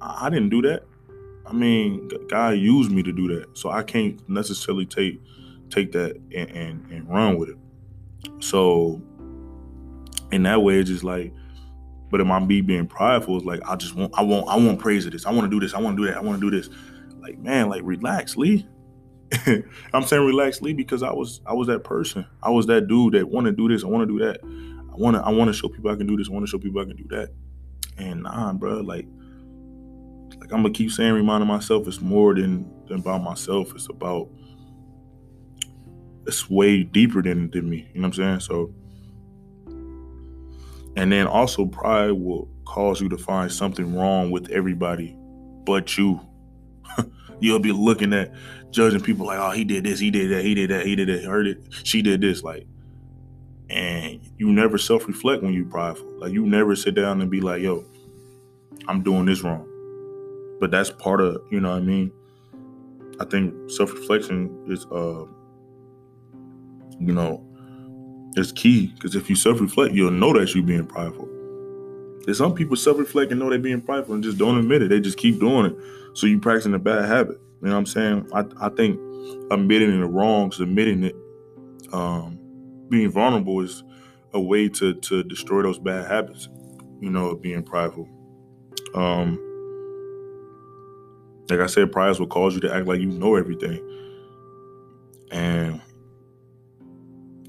I 0.00 0.30
didn't 0.30 0.50
do 0.50 0.62
that. 0.62 0.84
I 1.46 1.52
mean, 1.52 2.08
God 2.28 2.50
used 2.50 2.90
me 2.90 3.02
to 3.02 3.12
do 3.12 3.28
that, 3.28 3.58
so 3.58 3.70
I 3.70 3.82
can't 3.82 4.26
necessarily 4.28 4.86
take 4.86 5.20
take 5.68 5.92
that 5.92 6.16
and, 6.34 6.50
and, 6.50 6.90
and 6.90 7.08
run 7.08 7.38
with 7.38 7.50
it. 7.50 7.56
So 8.40 9.00
in 10.32 10.42
that 10.44 10.62
way, 10.62 10.78
it's 10.78 10.90
just 10.90 11.04
like, 11.04 11.32
but 12.10 12.20
am 12.20 12.32
I 12.32 12.40
me 12.40 12.60
being 12.60 12.86
prideful? 12.86 13.36
It's 13.36 13.46
like 13.46 13.60
I 13.66 13.76
just 13.76 13.94
want, 13.94 14.12
I 14.16 14.22
want, 14.22 14.48
I 14.48 14.56
want 14.56 14.78
praise 14.78 15.06
of 15.06 15.12
this. 15.12 15.26
I 15.26 15.32
want 15.32 15.44
to 15.44 15.50
do 15.50 15.64
this. 15.64 15.74
I 15.74 15.80
want 15.80 15.96
to 15.96 16.02
do 16.02 16.08
that. 16.08 16.18
I 16.18 16.20
want 16.20 16.40
to 16.40 16.50
do 16.50 16.56
this. 16.56 16.68
Like 17.20 17.38
man, 17.38 17.68
like 17.68 17.82
relax, 17.84 18.36
Lee. 18.36 18.66
I'm 19.92 20.02
saying 20.02 20.24
relax, 20.24 20.60
Lee, 20.60 20.72
because 20.72 21.02
I 21.02 21.12
was 21.12 21.40
I 21.46 21.54
was 21.54 21.68
that 21.68 21.84
person. 21.84 22.26
I 22.42 22.50
was 22.50 22.66
that 22.66 22.88
dude 22.88 23.14
that 23.14 23.28
want 23.28 23.46
to 23.46 23.52
do 23.52 23.68
this. 23.68 23.84
I 23.84 23.86
want 23.86 24.08
to 24.08 24.18
do 24.18 24.24
that. 24.24 24.40
I 24.42 24.96
want 24.96 25.16
to 25.16 25.22
I 25.22 25.30
want 25.30 25.48
to 25.48 25.52
show 25.52 25.68
people 25.68 25.90
I 25.90 25.96
can 25.96 26.06
do 26.06 26.16
this. 26.16 26.28
I 26.28 26.32
want 26.32 26.44
to 26.44 26.50
show 26.50 26.58
people 26.58 26.80
I 26.80 26.84
can 26.84 26.96
do 26.96 27.06
that. 27.10 27.30
And 27.98 28.22
nah, 28.22 28.52
bro, 28.52 28.80
like 28.80 29.06
like 30.38 30.52
I'm 30.52 30.62
gonna 30.62 30.70
keep 30.70 30.90
saying, 30.90 31.14
reminding 31.14 31.48
myself 31.48 31.86
it's 31.86 32.00
more 32.00 32.34
than 32.34 32.70
than 32.86 33.00
about 33.00 33.22
myself. 33.22 33.74
It's 33.74 33.88
about 33.88 34.28
it's 36.26 36.48
way 36.50 36.82
deeper 36.82 37.22
than 37.22 37.50
than 37.50 37.68
me. 37.68 37.88
You 37.94 38.00
know 38.00 38.08
what 38.08 38.18
I'm 38.18 38.40
saying? 38.40 38.40
So, 38.40 38.74
and 40.96 41.10
then 41.10 41.26
also 41.26 41.66
pride 41.66 42.12
will 42.12 42.48
cause 42.64 43.00
you 43.00 43.08
to 43.08 43.18
find 43.18 43.50
something 43.50 43.94
wrong 43.94 44.30
with 44.30 44.50
everybody 44.50 45.16
but 45.64 45.96
you. 45.96 46.20
You'll 47.40 47.58
be 47.58 47.72
looking 47.72 48.12
at 48.12 48.32
judging 48.70 49.00
people 49.00 49.26
like, 49.26 49.38
oh, 49.38 49.50
he 49.50 49.64
did 49.64 49.84
this, 49.84 49.98
he 49.98 50.10
did 50.10 50.30
that, 50.30 50.44
he 50.44 50.54
did 50.54 50.70
that, 50.70 50.86
he 50.86 50.96
did 50.96 51.08
that, 51.08 51.20
he 51.20 51.26
heard 51.26 51.46
it, 51.46 51.62
she 51.84 52.02
did 52.02 52.20
this, 52.20 52.42
like, 52.42 52.66
and 53.68 54.20
you 54.36 54.52
never 54.52 54.78
self-reflect 54.78 55.42
when 55.42 55.52
you 55.52 55.64
prideful. 55.64 56.08
Like 56.18 56.32
you 56.32 56.44
never 56.44 56.74
sit 56.74 56.94
down 56.94 57.20
and 57.20 57.30
be 57.30 57.40
like, 57.40 57.62
yo, 57.62 57.84
I'm 58.88 59.02
doing 59.02 59.26
this 59.26 59.42
wrong. 59.42 59.69
But 60.60 60.70
that's 60.70 60.90
part 60.90 61.20
of, 61.20 61.42
you 61.50 61.58
know 61.60 61.70
what 61.70 61.78
I 61.78 61.80
mean? 61.80 62.12
I 63.18 63.24
think 63.24 63.54
self-reflection 63.70 64.66
is 64.68 64.86
uh 64.86 65.24
you 67.00 67.14
know, 67.14 67.42
is 68.36 68.52
key. 68.52 68.88
Because 68.88 69.16
if 69.16 69.30
you 69.30 69.36
self-reflect, 69.36 69.94
you'll 69.94 70.10
know 70.10 70.32
that 70.34 70.54
you're 70.54 70.62
being 70.62 70.86
prideful. 70.86 71.28
There's 72.24 72.38
some 72.38 72.54
people 72.54 72.76
self-reflect 72.76 73.30
and 73.32 73.40
know 73.40 73.48
they're 73.48 73.58
being 73.58 73.80
prideful 73.80 74.14
and 74.14 74.22
just 74.22 74.36
don't 74.36 74.58
admit 74.58 74.82
it. 74.82 74.90
They 74.90 75.00
just 75.00 75.16
keep 75.16 75.40
doing 75.40 75.66
it. 75.66 75.76
So 76.12 76.26
you 76.26 76.38
practicing 76.38 76.74
a 76.74 76.78
bad 76.78 77.06
habit. 77.06 77.40
You 77.62 77.68
know 77.68 77.72
what 77.72 77.78
I'm 77.78 77.86
saying? 77.86 78.28
I, 78.34 78.44
I 78.66 78.68
think 78.70 79.00
admitting 79.50 79.98
the 80.00 80.06
wrongs, 80.06 80.60
admitting 80.60 81.04
it, 81.04 81.16
um, 81.92 82.38
being 82.88 83.10
vulnerable 83.10 83.60
is 83.60 83.82
a 84.32 84.40
way 84.40 84.68
to 84.68 84.94
to 84.94 85.22
destroy 85.24 85.62
those 85.62 85.78
bad 85.78 86.06
habits. 86.10 86.48
You 87.00 87.10
know, 87.10 87.28
of 87.28 87.40
being 87.40 87.62
prideful. 87.62 88.06
Um, 88.94 89.38
like 91.50 91.60
I 91.60 91.66
said, 91.66 91.92
pride 91.92 92.18
will 92.18 92.26
cause 92.26 92.54
you 92.54 92.60
to 92.60 92.74
act 92.74 92.86
like 92.86 93.00
you 93.00 93.10
know 93.10 93.36
everything, 93.36 93.82
and 95.30 95.80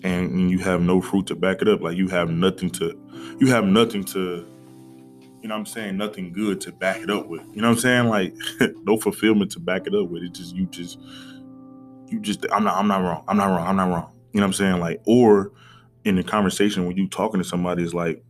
and 0.03 0.49
you 0.49 0.59
have 0.59 0.81
no 0.81 1.01
fruit 1.01 1.27
to 1.27 1.35
back 1.35 1.61
it 1.61 1.67
up. 1.67 1.81
Like 1.81 1.97
you 1.97 2.07
have 2.07 2.29
nothing 2.29 2.69
to, 2.71 2.97
you 3.39 3.47
have 3.47 3.65
nothing 3.65 4.03
to 4.05 4.47
you 5.41 5.47
know 5.47 5.55
what 5.55 5.59
I'm 5.61 5.65
saying, 5.65 5.97
nothing 5.97 6.31
good 6.31 6.61
to 6.61 6.71
back 6.71 7.01
it 7.01 7.09
up 7.09 7.27
with. 7.27 7.41
You 7.53 7.61
know 7.61 7.69
what 7.69 7.77
I'm 7.77 7.79
saying? 7.79 8.07
Like 8.09 8.35
no 8.83 8.97
fulfillment 8.97 9.51
to 9.53 9.59
back 9.59 9.87
it 9.87 9.95
up 9.95 10.07
with. 10.09 10.23
It 10.23 10.33
just 10.33 10.55
you 10.55 10.67
just 10.67 10.99
you 12.07 12.19
just 12.19 12.45
I'm 12.51 12.63
not 12.63 12.75
I'm 12.75 12.87
not 12.87 13.01
wrong. 13.01 13.23
I'm 13.27 13.37
not 13.37 13.47
wrong. 13.47 13.67
I'm 13.67 13.75
not 13.75 13.89
wrong. 13.89 14.11
You 14.33 14.39
know 14.39 14.45
what 14.45 14.49
I'm 14.49 14.53
saying? 14.53 14.79
Like 14.79 15.01
or 15.05 15.51
in 16.05 16.15
the 16.15 16.23
conversation 16.23 16.85
when 16.85 16.95
you 16.95 17.07
talking 17.07 17.41
to 17.41 17.43
somebody 17.47 17.83
is 17.83 17.93
like 17.93 18.23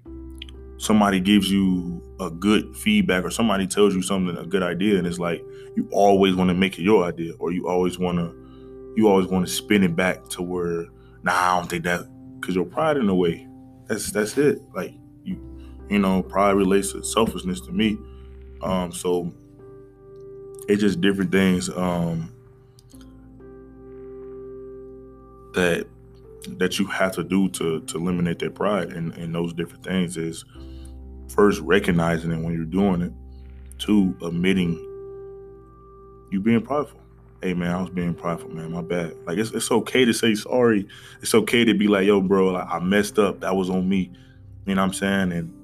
somebody 0.82 1.20
gives 1.20 1.50
you 1.50 2.02
a 2.20 2.30
good 2.30 2.76
feedback 2.76 3.24
or 3.24 3.30
somebody 3.30 3.68
tells 3.68 3.94
you 3.94 4.02
something 4.02 4.36
a 4.38 4.46
good 4.46 4.64
idea 4.64 4.98
and 4.98 5.06
it's 5.06 5.20
like 5.20 5.44
you 5.76 5.88
always 5.92 6.36
want 6.36 6.50
to 6.50 6.54
make 6.54 6.80
it 6.80 6.82
your 6.82 7.04
idea 7.04 7.34
or 7.40 7.52
you 7.52 7.68
always 7.68 8.00
want 8.00 8.18
to 8.18 8.94
you 8.96 9.08
always 9.08 9.28
want 9.28 9.46
to 9.46 9.52
spin 9.52 9.84
it 9.84 9.96
back 9.96 10.28
to 10.28 10.42
where 10.42 10.88
nah 11.24 11.32
I 11.32 11.60
don't 11.60 11.70
think 11.70 11.84
that 11.84 12.08
because 12.40 12.56
your 12.56 12.66
pride 12.66 12.98
in 12.98 13.08
a 13.10 13.16
way 13.16 13.48
that's 13.88 14.12
that's 14.12 14.38
it 14.38 14.60
like 14.74 14.94
you 15.24 15.52
you 15.92 16.00
know, 16.00 16.24
pride 16.24 16.52
relates 16.52 16.94
to 16.94 17.04
selfishness 17.04 17.60
to 17.62 17.72
me. 17.74 17.98
Um, 18.62 18.94
so 18.94 19.34
it's 20.70 20.80
just 20.80 21.02
different 21.02 21.34
things 21.34 21.70
um, 21.70 22.34
that 25.54 25.86
that 26.48 26.80
you 26.80 26.86
have 26.86 27.12
to 27.12 27.24
do 27.26 27.50
to 27.50 27.82
to 27.82 27.98
eliminate 27.98 28.40
that 28.40 28.56
pride 28.56 28.94
and, 28.94 29.14
and 29.16 29.36
those 29.36 29.54
different 29.54 29.84
things 29.84 30.16
is 30.16 30.46
first 31.34 31.60
recognizing 31.62 32.32
it 32.32 32.38
when 32.38 32.54
you're 32.54 32.66
doing 32.66 33.02
it, 33.02 33.14
two 33.78 34.16
admitting 34.22 34.74
you 36.32 36.40
being 36.42 36.62
prideful. 36.62 37.00
Hey 37.42 37.54
man, 37.54 37.72
I 37.72 37.82
was 37.82 37.90
being 37.90 38.14
prideful, 38.14 38.50
man. 38.50 38.72
My 38.72 38.82
bad. 38.82 39.16
Like 39.26 39.38
it's 39.38 39.52
it's 39.52 39.72
okay 39.72 40.06
to 40.06 40.14
say 40.14 40.36
sorry. 40.36 40.88
It's 41.22 41.34
okay 41.34 41.66
to 41.66 41.74
be 41.74 41.88
like, 41.88 42.06
yo, 42.06 42.22
bro, 42.22 42.50
like, 42.50 42.68
I 42.70 42.80
messed 42.80 43.18
up. 43.18 43.42
That 43.42 43.56
was 43.56 43.70
on 43.70 43.90
me. 43.90 44.12
You 44.66 44.76
know 44.76 44.82
what 44.82 44.88
I'm 44.88 44.94
saying? 44.94 45.32
And 45.32 45.62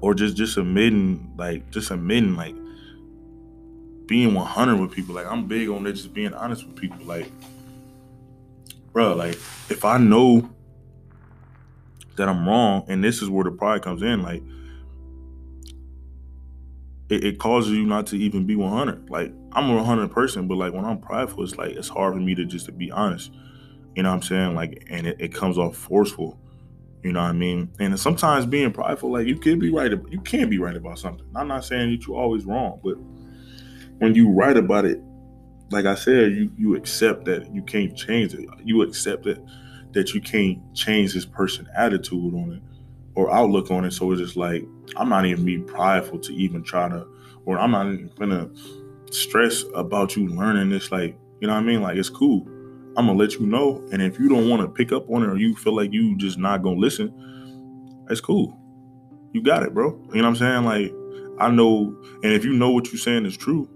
or 0.00 0.14
just 0.14 0.36
just 0.36 0.56
admitting 0.56 1.32
like 1.36 1.70
just 1.70 1.90
admitting 1.90 2.36
like 2.36 2.54
being 4.06 4.34
100 4.34 4.76
with 4.76 4.90
people 4.90 5.14
like 5.14 5.26
i'm 5.26 5.46
big 5.46 5.68
on 5.68 5.82
that 5.84 5.92
just 5.92 6.14
being 6.14 6.32
honest 6.34 6.66
with 6.66 6.76
people 6.76 7.04
like 7.04 7.30
bro 8.92 9.14
like 9.14 9.34
if 9.68 9.84
i 9.84 9.98
know 9.98 10.48
that 12.18 12.28
i'm 12.28 12.48
wrong 12.48 12.84
and 12.88 13.02
this 13.02 13.22
is 13.22 13.30
where 13.30 13.44
the 13.44 13.50
pride 13.50 13.82
comes 13.82 14.02
in 14.02 14.22
like 14.22 14.42
it, 17.08 17.24
it 17.24 17.38
causes 17.38 17.72
you 17.72 17.86
not 17.86 18.06
to 18.06 18.16
even 18.16 18.46
be 18.46 18.54
100 18.54 19.08
like 19.10 19.32
i'm 19.52 19.70
a 19.70 19.76
100 19.76 20.10
person 20.10 20.46
but 20.46 20.56
like 20.56 20.72
when 20.72 20.84
i'm 20.84 20.98
prideful 20.98 21.42
it's 21.42 21.56
like 21.56 21.72
it's 21.72 21.88
hard 21.88 22.14
for 22.14 22.20
me 22.20 22.34
to 22.34 22.44
just 22.44 22.66
to 22.66 22.72
be 22.72 22.90
honest 22.90 23.32
you 23.94 24.02
know 24.02 24.10
what 24.10 24.16
i'm 24.16 24.22
saying 24.22 24.54
like 24.54 24.86
and 24.90 25.06
it, 25.06 25.16
it 25.18 25.34
comes 25.34 25.56
off 25.58 25.76
forceful 25.76 26.38
you 27.02 27.12
know 27.12 27.22
what 27.22 27.28
I 27.28 27.32
mean? 27.32 27.70
And 27.78 27.98
sometimes 27.98 28.44
being 28.46 28.72
prideful, 28.72 29.12
like 29.12 29.26
you 29.26 29.36
can 29.36 29.58
be 29.58 29.70
right, 29.70 29.90
you 30.10 30.20
can 30.20 30.50
be 30.50 30.58
right 30.58 30.76
about 30.76 30.98
something. 30.98 31.26
I'm 31.34 31.48
not 31.48 31.64
saying 31.64 31.90
that 31.92 32.06
you're 32.06 32.18
always 32.18 32.44
wrong, 32.44 32.80
but 32.82 32.96
when 33.98 34.14
you 34.14 34.30
right 34.30 34.56
about 34.56 34.84
it, 34.84 35.00
like 35.70 35.86
I 35.86 35.94
said, 35.94 36.32
you 36.32 36.50
you 36.56 36.76
accept 36.76 37.24
that 37.26 37.52
you 37.54 37.62
can't 37.62 37.96
change 37.96 38.34
it. 38.34 38.48
You 38.64 38.82
accept 38.82 39.24
that 39.24 39.38
that 39.92 40.14
you 40.14 40.20
can't 40.20 40.58
change 40.74 41.14
this 41.14 41.24
person's 41.24 41.68
attitude 41.76 42.34
on 42.34 42.52
it 42.52 42.62
or 43.14 43.32
outlook 43.32 43.70
on 43.70 43.84
it. 43.84 43.92
So 43.92 44.12
it's 44.12 44.20
just 44.20 44.36
like 44.36 44.64
I'm 44.96 45.08
not 45.08 45.26
even 45.26 45.44
being 45.44 45.64
prideful 45.64 46.18
to 46.20 46.34
even 46.34 46.62
try 46.62 46.88
to, 46.88 47.06
or 47.44 47.58
I'm 47.58 47.72
not 47.72 47.86
even 47.86 48.10
gonna 48.18 48.48
stress 49.10 49.64
about 49.74 50.16
you 50.16 50.28
learning 50.28 50.70
this. 50.70 50.92
Like 50.92 51.18
you 51.40 51.48
know 51.48 51.54
what 51.54 51.60
I 51.60 51.66
mean? 51.66 51.82
Like 51.82 51.96
it's 51.96 52.10
cool. 52.10 52.46
I'm 52.96 53.06
gonna 53.06 53.18
let 53.18 53.34
you 53.34 53.46
know. 53.46 53.84
And 53.92 54.02
if 54.02 54.18
you 54.18 54.28
don't 54.28 54.48
want 54.48 54.62
to 54.62 54.68
pick 54.68 54.92
up 54.92 55.08
on 55.10 55.22
it 55.22 55.26
or 55.26 55.36
you 55.36 55.54
feel 55.56 55.74
like 55.74 55.92
you 55.92 56.16
just 56.16 56.38
not 56.38 56.62
gonna 56.62 56.78
listen, 56.78 58.04
that's 58.06 58.20
cool. 58.20 58.58
You 59.32 59.42
got 59.42 59.62
it, 59.62 59.74
bro. 59.74 59.90
You 60.12 60.22
know 60.22 60.28
what 60.28 60.28
I'm 60.28 60.36
saying? 60.36 60.64
Like 60.64 60.94
I 61.40 61.50
know, 61.50 61.96
and 62.22 62.32
if 62.32 62.44
you 62.44 62.52
know 62.52 62.70
what 62.70 62.86
you're 62.92 62.98
saying 62.98 63.26
is 63.26 63.36
true, 63.36 63.68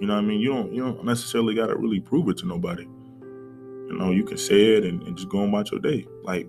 you 0.00 0.06
know 0.06 0.14
what 0.14 0.24
I 0.24 0.26
mean. 0.26 0.40
You 0.40 0.52
don't 0.52 0.72
you 0.72 0.82
don't 0.82 1.04
necessarily 1.04 1.54
gotta 1.54 1.76
really 1.76 2.00
prove 2.00 2.28
it 2.28 2.38
to 2.38 2.46
nobody. 2.46 2.86
You 3.90 3.98
know, 3.98 4.12
you 4.12 4.24
can 4.24 4.38
say 4.38 4.76
it 4.76 4.84
and, 4.84 5.02
and 5.02 5.16
just 5.16 5.28
go 5.28 5.42
about 5.42 5.72
your 5.72 5.80
day. 5.80 6.06
Like 6.22 6.48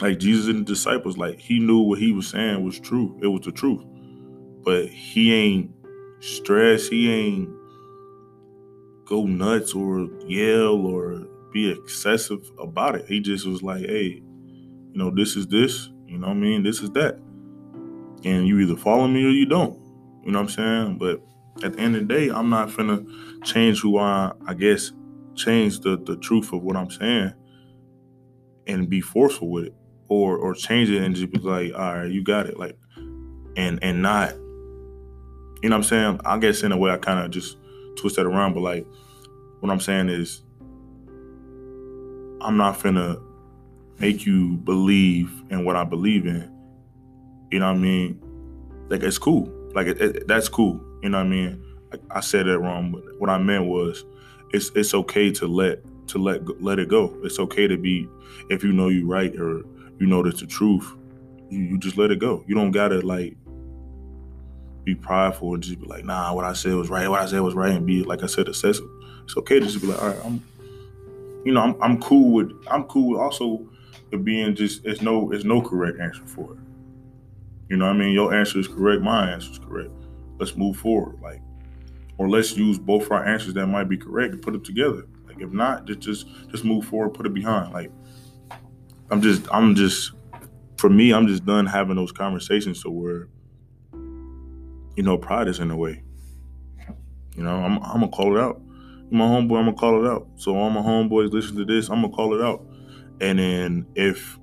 like 0.00 0.18
Jesus 0.18 0.48
and 0.48 0.60
the 0.60 0.64
disciples, 0.64 1.16
like 1.16 1.38
he 1.38 1.58
knew 1.58 1.78
what 1.78 1.98
he 1.98 2.12
was 2.12 2.28
saying 2.28 2.62
was 2.62 2.78
true. 2.78 3.18
It 3.22 3.28
was 3.28 3.40
the 3.42 3.52
truth. 3.52 3.82
But 4.62 4.88
he 4.88 5.32
ain't 5.34 5.70
stressed. 6.20 6.90
He 6.92 7.10
ain't 7.10 7.48
go 9.06 9.24
nuts 9.24 9.74
or 9.74 10.08
yell 10.26 10.74
or 10.86 11.26
be 11.52 11.70
excessive 11.70 12.50
about 12.58 12.96
it. 12.96 13.06
He 13.06 13.20
just 13.20 13.46
was 13.46 13.62
like, 13.62 13.86
hey, 13.86 14.22
you 14.92 14.92
know, 14.94 15.10
this 15.10 15.36
is 15.36 15.46
this, 15.46 15.88
you 16.06 16.18
know 16.18 16.28
what 16.28 16.34
I 16.34 16.40
mean? 16.40 16.62
This 16.62 16.80
is 16.80 16.90
that. 16.90 17.18
And 18.24 18.46
you 18.46 18.58
either 18.60 18.76
follow 18.76 19.06
me 19.06 19.24
or 19.24 19.30
you 19.30 19.46
don't. 19.46 19.78
You 20.24 20.32
know 20.32 20.40
what 20.40 20.50
I'm 20.58 20.96
saying? 20.96 20.98
But 20.98 21.22
at 21.64 21.74
the 21.74 21.80
end 21.80 21.96
of 21.96 22.08
the 22.08 22.14
day, 22.14 22.28
I'm 22.30 22.50
not 22.50 22.68
finna 22.68 23.06
change 23.44 23.80
who 23.80 23.98
I 23.98 24.32
I 24.46 24.54
guess 24.54 24.92
change 25.36 25.80
the 25.80 25.96
the 25.96 26.16
truth 26.16 26.52
of 26.52 26.62
what 26.62 26.76
I'm 26.76 26.90
saying 26.90 27.32
and 28.66 28.88
be 28.88 29.00
forceful 29.00 29.50
with 29.50 29.66
it. 29.66 29.74
Or 30.08 30.36
or 30.36 30.54
change 30.54 30.90
it 30.90 31.02
and 31.02 31.16
just 31.16 31.32
be 31.32 31.38
like, 31.38 31.72
all 31.74 31.98
right, 31.98 32.10
you 32.10 32.22
got 32.22 32.46
it. 32.46 32.58
Like 32.58 32.76
and 33.56 33.78
and 33.82 34.02
not 34.02 34.34
you 35.64 35.70
know 35.70 35.76
what 35.76 35.84
I'm 35.86 35.88
saying? 35.88 36.20
I 36.26 36.36
guess 36.36 36.62
in 36.62 36.72
a 36.72 36.76
way 36.76 36.90
I 36.90 36.98
kind 36.98 37.20
of 37.20 37.30
just 37.30 37.56
twist 37.96 38.16
that 38.16 38.26
around, 38.26 38.52
but 38.52 38.60
like 38.60 38.86
what 39.60 39.72
I'm 39.72 39.80
saying 39.80 40.10
is 40.10 40.42
I'm 42.42 42.58
not 42.58 42.78
finna 42.78 43.18
make 43.98 44.26
you 44.26 44.58
believe 44.58 45.32
in 45.48 45.64
what 45.64 45.74
I 45.74 45.84
believe 45.84 46.26
in. 46.26 46.52
You 47.50 47.60
know 47.60 47.68
what 47.68 47.78
I 47.78 47.80
mean? 47.80 48.20
Like 48.90 49.02
it's 49.02 49.16
cool. 49.16 49.50
Like 49.74 49.86
it, 49.86 50.00
it, 50.02 50.28
that's 50.28 50.50
cool. 50.50 50.84
You 51.02 51.08
know 51.08 51.16
what 51.16 51.28
I 51.28 51.30
mean? 51.30 51.64
I 52.10 52.20
said 52.20 52.46
it 52.46 52.58
wrong, 52.58 52.92
but 52.92 53.02
what 53.18 53.30
I 53.30 53.38
meant 53.38 53.64
was 53.64 54.04
it's 54.54 54.70
it's 54.74 54.94
okay 54.94 55.30
to 55.32 55.46
let 55.46 55.80
to 56.08 56.18
let 56.18 56.62
let 56.62 56.78
it 56.78 56.88
go. 56.88 57.18
It's 57.22 57.38
okay 57.38 57.66
to 57.66 57.76
be 57.76 58.08
if 58.50 58.62
you 58.62 58.72
know 58.72 58.88
you 58.88 59.06
right 59.06 59.34
or 59.36 59.64
you 59.98 60.06
know 60.06 60.22
that's 60.22 60.40
the 60.40 60.46
truth. 60.46 60.90
You, 61.50 61.60
you 61.60 61.78
just 61.78 61.98
let 61.98 62.10
it 62.10 62.18
go. 62.18 62.44
You 62.46 62.54
don't 62.54 62.70
gotta 62.70 63.00
like 63.00 63.36
be 64.84 64.94
prideful 64.94 65.54
and 65.54 65.62
just 65.62 65.80
be 65.80 65.86
like, 65.86 66.04
nah, 66.04 66.32
what 66.34 66.44
I 66.44 66.52
said 66.52 66.74
was 66.74 66.90
right, 66.90 67.08
what 67.08 67.20
I 67.20 67.26
said 67.26 67.40
was 67.40 67.54
right, 67.54 67.72
and 67.72 67.86
be 67.86 68.02
like 68.02 68.22
I 68.22 68.26
said, 68.26 68.48
excessive. 68.48 68.88
It's 69.24 69.36
okay 69.36 69.58
to 69.58 69.66
just 69.66 69.80
be 69.80 69.88
like, 69.88 70.00
all 70.02 70.08
right, 70.08 70.24
I'm, 70.24 70.42
you 71.44 71.52
know, 71.52 71.62
I'm, 71.62 71.82
I'm 71.82 72.00
cool 72.00 72.32
with, 72.32 72.52
I'm 72.70 72.84
cool 72.84 73.12
with 73.12 73.20
also 73.20 73.66
being 74.22 74.54
just, 74.54 74.84
it's 74.84 75.00
no, 75.00 75.32
it's 75.32 75.44
no 75.44 75.62
correct 75.62 75.98
answer 75.98 76.24
for 76.26 76.52
it. 76.52 76.58
You 77.70 77.78
know 77.78 77.86
what 77.86 77.96
I 77.96 77.98
mean? 77.98 78.12
Your 78.12 78.34
answer 78.34 78.58
is 78.58 78.68
correct, 78.68 79.02
my 79.02 79.32
answer 79.32 79.50
is 79.52 79.58
correct. 79.58 79.90
Let's 80.38 80.54
move 80.54 80.76
forward. 80.76 81.18
Like, 81.22 81.40
or 82.18 82.28
let's 82.28 82.56
use 82.56 82.78
both 82.78 83.10
our 83.10 83.24
answers 83.24 83.54
that 83.54 83.66
might 83.66 83.88
be 83.88 83.96
correct 83.96 84.32
and 84.32 84.42
put 84.42 84.54
it 84.54 84.64
together. 84.64 85.06
Like 85.26 85.40
if 85.40 85.50
not, 85.50 85.86
just 85.86 86.00
just 86.00 86.26
just 86.50 86.64
move 86.64 86.84
forward, 86.84 87.14
put 87.14 87.26
it 87.26 87.34
behind. 87.34 87.72
Like 87.72 87.90
I'm 89.10 89.20
just 89.20 89.46
I'm 89.52 89.74
just 89.74 90.12
for 90.76 90.88
me, 90.88 91.12
I'm 91.12 91.26
just 91.26 91.44
done 91.44 91.66
having 91.66 91.96
those 91.96 92.12
conversations 92.12 92.82
to 92.82 92.90
where 92.90 93.28
you 94.96 95.02
know 95.02 95.18
pride 95.18 95.48
is 95.48 95.58
in 95.58 95.68
the 95.68 95.76
way. 95.76 96.02
You 97.36 97.42
know, 97.42 97.56
I'm 97.56 97.78
I'm 97.78 98.00
gonna 98.00 98.08
call 98.08 98.36
it 98.36 98.40
out. 98.40 98.60
My 99.10 99.24
homeboy, 99.24 99.58
I'm 99.58 99.64
gonna 99.66 99.74
call 99.74 100.04
it 100.04 100.08
out. 100.08 100.28
So 100.36 100.56
all 100.56 100.70
my 100.70 100.80
homeboys 100.80 101.32
listen 101.32 101.56
to 101.56 101.64
this, 101.64 101.88
I'm 101.88 102.02
gonna 102.02 102.14
call 102.14 102.34
it 102.34 102.44
out. 102.44 102.64
And 103.20 103.38
then 103.38 103.86
if 103.94 104.38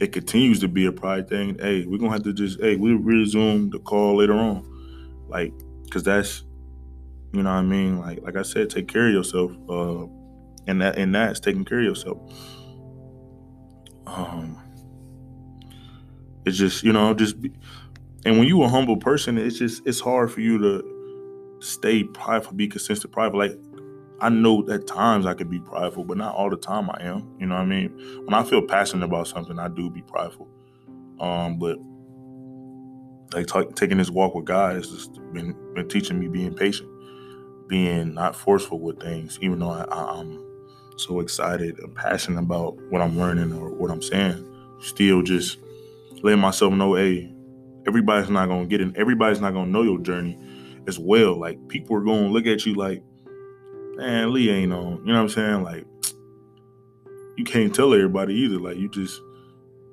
it 0.00 0.12
continues 0.12 0.60
to 0.60 0.68
be 0.68 0.86
a 0.86 0.92
pride 0.92 1.28
thing, 1.28 1.56
hey, 1.58 1.84
we're 1.84 1.98
gonna 1.98 2.12
have 2.12 2.22
to 2.24 2.32
just 2.32 2.60
hey, 2.60 2.76
we 2.76 2.92
resume 2.92 3.70
the 3.70 3.78
call 3.80 4.16
later 4.16 4.34
on. 4.34 4.64
Like, 5.28 5.52
cause 5.90 6.02
that's 6.02 6.44
you 7.32 7.42
know 7.42 7.50
what 7.50 7.58
I 7.58 7.62
mean? 7.62 7.98
Like 7.98 8.22
like 8.22 8.36
I 8.36 8.42
said, 8.42 8.70
take 8.70 8.88
care 8.88 9.06
of 9.06 9.12
yourself. 9.12 9.52
Uh 9.68 10.06
and 10.66 10.82
that 10.82 10.98
and 10.98 11.14
that's 11.14 11.40
taking 11.40 11.64
care 11.64 11.78
of 11.78 11.84
yourself. 11.84 12.18
Um 14.06 14.58
it's 16.46 16.56
just, 16.56 16.82
you 16.82 16.92
know, 16.92 17.12
just 17.14 17.40
be, 17.40 17.52
and 18.24 18.38
when 18.38 18.48
you 18.48 18.62
a 18.62 18.68
humble 18.68 18.96
person, 18.96 19.38
it's 19.38 19.58
just 19.58 19.86
it's 19.86 20.00
hard 20.00 20.32
for 20.32 20.40
you 20.40 20.58
to 20.58 21.58
stay 21.60 22.04
prideful, 22.04 22.54
be 22.54 22.68
consistent 22.68 23.12
prideful. 23.12 23.38
Like 23.38 23.58
I 24.20 24.30
know 24.30 24.68
at 24.70 24.86
times 24.86 25.26
I 25.26 25.34
could 25.34 25.50
be 25.50 25.60
prideful, 25.60 26.04
but 26.04 26.16
not 26.16 26.34
all 26.34 26.50
the 26.50 26.56
time 26.56 26.90
I 26.90 27.02
am. 27.02 27.36
You 27.38 27.46
know 27.46 27.54
what 27.54 27.62
I 27.62 27.66
mean? 27.66 27.90
When 28.24 28.34
I 28.34 28.42
feel 28.44 28.62
passionate 28.62 29.04
about 29.04 29.28
something, 29.28 29.58
I 29.58 29.68
do 29.68 29.90
be 29.90 30.02
prideful. 30.02 30.48
Um, 31.20 31.58
but 31.58 31.78
like 33.34 33.46
t- 33.46 33.72
taking 33.74 33.98
this 33.98 34.10
walk 34.10 34.34
with 34.34 34.46
God 34.46 34.76
has 34.76 34.90
just 34.90 35.14
been 35.32 35.54
been 35.74 35.88
teaching 35.88 36.18
me 36.18 36.28
being 36.28 36.54
patient, 36.54 36.88
being 37.68 38.14
not 38.14 38.34
forceful 38.34 38.80
with 38.80 39.00
things, 39.00 39.38
even 39.40 39.58
though 39.58 39.70
I, 39.70 39.84
I'm 40.18 40.44
so 40.96 41.20
excited 41.20 41.78
and 41.78 41.94
passionate 41.94 42.40
about 42.40 42.76
what 42.90 43.00
I'm 43.00 43.18
learning 43.18 43.52
or 43.52 43.70
what 43.70 43.90
I'm 43.90 44.02
saying. 44.02 44.44
Still, 44.80 45.22
just 45.22 45.58
letting 46.22 46.40
myself 46.40 46.72
know, 46.72 46.94
hey, 46.94 47.32
everybody's 47.86 48.30
not 48.30 48.46
gonna 48.48 48.66
get 48.66 48.80
it. 48.80 48.96
Everybody's 48.96 49.40
not 49.40 49.52
gonna 49.52 49.70
know 49.70 49.82
your 49.82 49.98
journey 49.98 50.38
as 50.86 50.98
well. 50.98 51.38
Like 51.38 51.68
people 51.68 51.96
are 51.96 52.00
gonna 52.00 52.28
look 52.28 52.46
at 52.46 52.66
you 52.66 52.74
like 52.74 53.02
man, 53.98 54.32
Lee 54.32 54.48
ain't 54.48 54.72
on. 54.72 55.04
You 55.04 55.12
know 55.12 55.14
what 55.14 55.22
I'm 55.22 55.28
saying? 55.28 55.62
Like, 55.64 55.84
you 57.36 57.44
can't 57.44 57.74
tell 57.74 57.92
everybody 57.92 58.34
either. 58.34 58.58
Like, 58.58 58.76
you 58.76 58.88
just, 58.88 59.20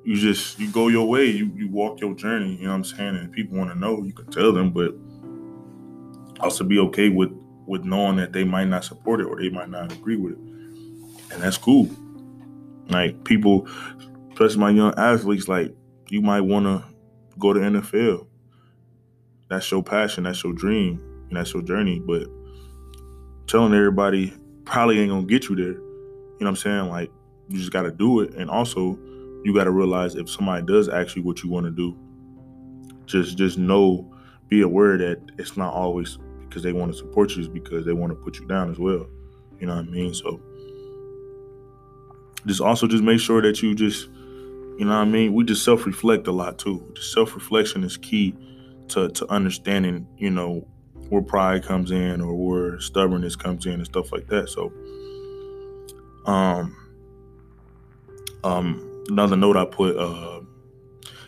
you 0.04 0.16
just, 0.16 0.60
you 0.60 0.72
go 0.72 0.88
your 0.88 1.08
way. 1.08 1.26
You 1.26 1.52
you 1.56 1.68
walk 1.68 2.00
your 2.00 2.14
journey. 2.14 2.56
You 2.56 2.66
know 2.66 2.70
what 2.70 2.76
I'm 2.76 2.84
saying? 2.84 3.16
And 3.18 3.32
people 3.32 3.58
want 3.58 3.72
to 3.72 3.78
know, 3.78 4.04
you 4.04 4.14
can 4.14 4.28
tell 4.28 4.54
them, 4.54 4.72
but 4.72 4.96
also 6.40 6.64
be 6.64 6.80
okay 6.80 7.10
with 7.10 7.32
with 7.66 7.84
knowing 7.84 8.18
that 8.18 8.34
they 8.34 8.44
might 8.44 8.68
not 8.68 8.84
support 8.84 9.20
it 9.22 9.26
or 9.26 9.40
they 9.40 9.50
might 9.50 9.70
not 9.70 9.92
agree 9.92 10.18
with 10.18 10.34
it, 10.34 10.40
and 11.32 11.42
that's 11.42 11.58
cool. 11.58 11.90
Like 12.90 13.24
people, 13.24 13.68
especially 14.32 14.60
my 14.60 14.70
young 14.70 14.94
athletes, 14.98 15.48
like 15.48 15.76
you 16.10 16.22
might 16.22 16.42
want 16.42 16.66
to 16.66 16.84
go 17.40 17.54
to 17.54 17.60
NFL. 17.60 18.28
That's 19.50 19.70
your 19.70 19.84
passion. 19.84 20.24
That's 20.24 20.44
your 20.44 20.54
dream. 20.54 21.02
And 21.30 21.38
that's 21.38 21.54
your 21.54 21.64
journey. 21.64 22.00
But 22.00 22.28
telling 23.48 23.74
everybody 23.74 24.34
probably 24.66 25.00
ain't 25.00 25.10
gonna 25.10 25.26
get 25.26 25.50
you 25.50 25.56
there. 25.56 25.74
You 25.74 26.42
know 26.42 26.46
what 26.46 26.50
I'm 26.50 26.56
saying? 26.56 26.90
Like 26.90 27.12
you 27.50 27.58
just 27.58 27.72
gotta 27.72 27.92
do 27.92 28.22
it. 28.22 28.34
And 28.36 28.50
also 28.50 28.98
you 29.44 29.54
gotta 29.54 29.72
realize 29.72 30.16
if 30.16 30.30
somebody 30.30 30.66
does 30.66 30.90
ask 30.90 31.16
you 31.16 31.24
what 31.24 31.44
you 31.44 31.50
wanna 31.50 31.72
do, 31.72 31.98
just 33.06 33.38
just 33.38 33.58
know, 33.58 34.12
be 34.48 34.62
aware 34.62 34.98
that 34.98 35.20
it's 35.38 35.58
not 35.58 35.74
always 35.74 36.18
because 36.56 36.64
they 36.64 36.72
want 36.72 36.90
to 36.90 36.98
support 36.98 37.36
you, 37.36 37.44
it's 37.44 37.50
because 37.50 37.86
they 37.86 37.92
want 37.92 38.12
to 38.12 38.16
put 38.16 38.40
you 38.40 38.46
down 38.46 38.72
as 38.72 38.80
well. 38.80 39.06
You 39.60 39.68
know 39.68 39.76
what 39.76 39.88
I 39.88 39.90
mean? 39.90 40.14
So 40.14 40.40
just 42.46 42.62
also 42.62 42.88
just 42.88 43.04
make 43.04 43.20
sure 43.20 43.42
that 43.42 43.62
you 43.62 43.76
just 43.76 44.08
you 44.78 44.86
know 44.86 44.92
what 44.98 45.02
I 45.02 45.06
mean? 45.06 45.34
We 45.34 45.44
just 45.44 45.66
self-reflect 45.66 46.28
a 46.28 46.32
lot 46.32 46.58
too. 46.58 46.82
Just 46.96 47.12
self-reflection 47.12 47.84
is 47.84 47.98
key 47.98 48.36
to 48.90 49.10
to 49.10 49.30
understanding, 49.30 50.08
you 50.18 50.30
know, 50.30 50.66
where 51.10 51.22
pride 51.22 51.66
comes 51.66 51.92
in 51.92 52.22
or 52.22 52.34
where 52.34 52.80
stubbornness 52.80 53.36
comes 53.36 53.66
in 53.66 53.74
and 53.74 53.86
stuff 53.86 54.14
like 54.14 54.28
that. 54.28 54.48
So, 54.48 54.72
um, 56.26 56.74
um, 58.46 59.04
another 59.10 59.36
note 59.36 59.58
I 59.58 59.66
put 59.66 59.98
uh, 59.98 60.40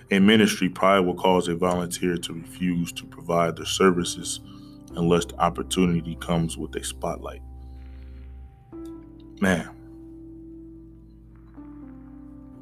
in 0.09 0.25
ministry, 0.25 0.69
pride 0.69 1.01
will 1.01 1.15
cause 1.15 1.49
a 1.49 1.55
volunteer 1.55 2.15
to 2.15 2.33
refuse 2.33 2.93
to 2.93 3.05
provide 3.05 3.57
their 3.57 3.65
services 3.65 4.39
unless 4.97 5.25
the 5.25 5.39
opportunity 5.39 6.15
comes 6.15 6.57
with 6.57 6.75
a 6.75 6.83
spotlight. 6.83 7.41
Man, 9.39 9.69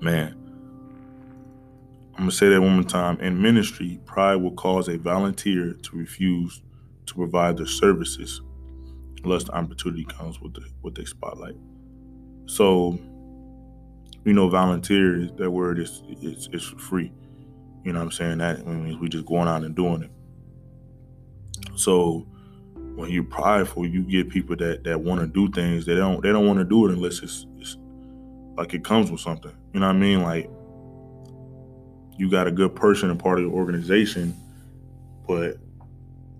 man. 0.01 0.35
I'm 2.13 2.21
gonna 2.21 2.31
say 2.31 2.49
that 2.49 2.61
one 2.61 2.75
more 2.75 2.83
time. 2.83 3.19
In 3.19 3.41
ministry, 3.41 3.99
pride 4.05 4.35
will 4.35 4.53
cause 4.53 4.87
a 4.87 4.97
volunteer 4.97 5.73
to 5.73 5.97
refuse 5.97 6.61
to 7.07 7.13
provide 7.13 7.57
their 7.57 7.65
services 7.65 8.41
unless 9.23 9.45
the 9.45 9.51
opportunity 9.53 10.05
comes 10.05 10.39
with 10.39 10.53
the 10.53 10.61
with 10.81 10.95
the 10.95 11.05
spotlight. 11.05 11.55
So, 12.45 12.97
you 14.23 14.33
know, 14.33 14.49
volunteer 14.49 15.29
that 15.37 15.51
word 15.51 15.79
is 15.79 16.03
is 16.21 16.49
is 16.53 16.63
free. 16.63 17.11
You 17.83 17.93
know 17.93 17.99
what 17.99 18.05
I'm 18.05 18.11
saying? 18.11 18.37
That 18.39 18.65
means 18.65 18.97
we 18.97 19.09
just 19.09 19.25
going 19.25 19.47
out 19.47 19.63
and 19.63 19.75
doing 19.75 20.03
it. 20.03 20.11
So 21.75 22.27
when 22.95 23.11
you're 23.11 23.23
prideful, 23.23 23.85
you 23.85 24.03
get 24.03 24.29
people 24.29 24.55
that 24.57 24.83
that 24.83 25.01
want 25.01 25.21
to 25.21 25.27
do 25.27 25.51
things. 25.51 25.85
They 25.85 25.95
don't 25.95 26.21
they 26.21 26.31
don't 26.31 26.47
want 26.47 26.59
to 26.59 26.65
do 26.65 26.87
it 26.87 26.93
unless 26.93 27.19
it's, 27.19 27.45
it's 27.59 27.77
like 28.57 28.73
it 28.73 28.83
comes 28.83 29.11
with 29.11 29.21
something. 29.21 29.51
You 29.73 29.79
know 29.81 29.87
what 29.87 29.95
I 29.95 29.99
mean? 29.99 30.21
Like 30.23 30.49
you 32.17 32.29
got 32.29 32.47
a 32.47 32.51
good 32.51 32.75
person 32.75 33.09
and 33.09 33.19
part 33.19 33.39
of 33.39 33.45
your 33.45 33.53
organization, 33.53 34.33
but 35.27 35.57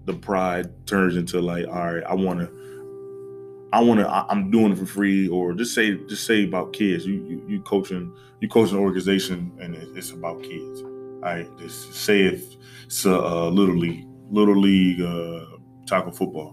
the 0.06 0.14
pride 0.14 0.88
turns 0.88 1.18
into 1.18 1.42
like, 1.42 1.68
all 1.68 1.94
right, 1.94 2.04
I 2.04 2.14
want 2.14 2.40
to, 2.40 3.70
I 3.74 3.82
want 3.82 4.00
to, 4.00 4.10
I'm 4.10 4.52
doing 4.52 4.72
it 4.72 4.78
for 4.78 4.86
free, 4.86 5.28
or 5.28 5.54
just 5.54 5.74
say, 5.74 5.96
just 6.06 6.26
say 6.26 6.46
about 6.46 6.74
kids. 6.74 7.06
You 7.06 7.16
you, 7.26 7.46
you 7.48 7.62
coaching, 7.62 8.14
you 8.40 8.48
coaching 8.48 8.78
an 8.78 8.84
organization, 8.84 9.52
and 9.60 9.76
it's 9.76 10.12
about 10.12 10.42
kids. 10.44 10.82
All 10.82 11.22
right, 11.22 11.48
just 11.58 11.94
say 11.94 12.22
if 12.22 12.56
it's 12.86 13.04
a, 13.06 13.18
little 13.50 13.76
league, 13.76 14.08
little 14.30 14.56
league 14.56 15.02
uh, 15.02 15.46
tackle 15.88 16.12
football, 16.12 16.52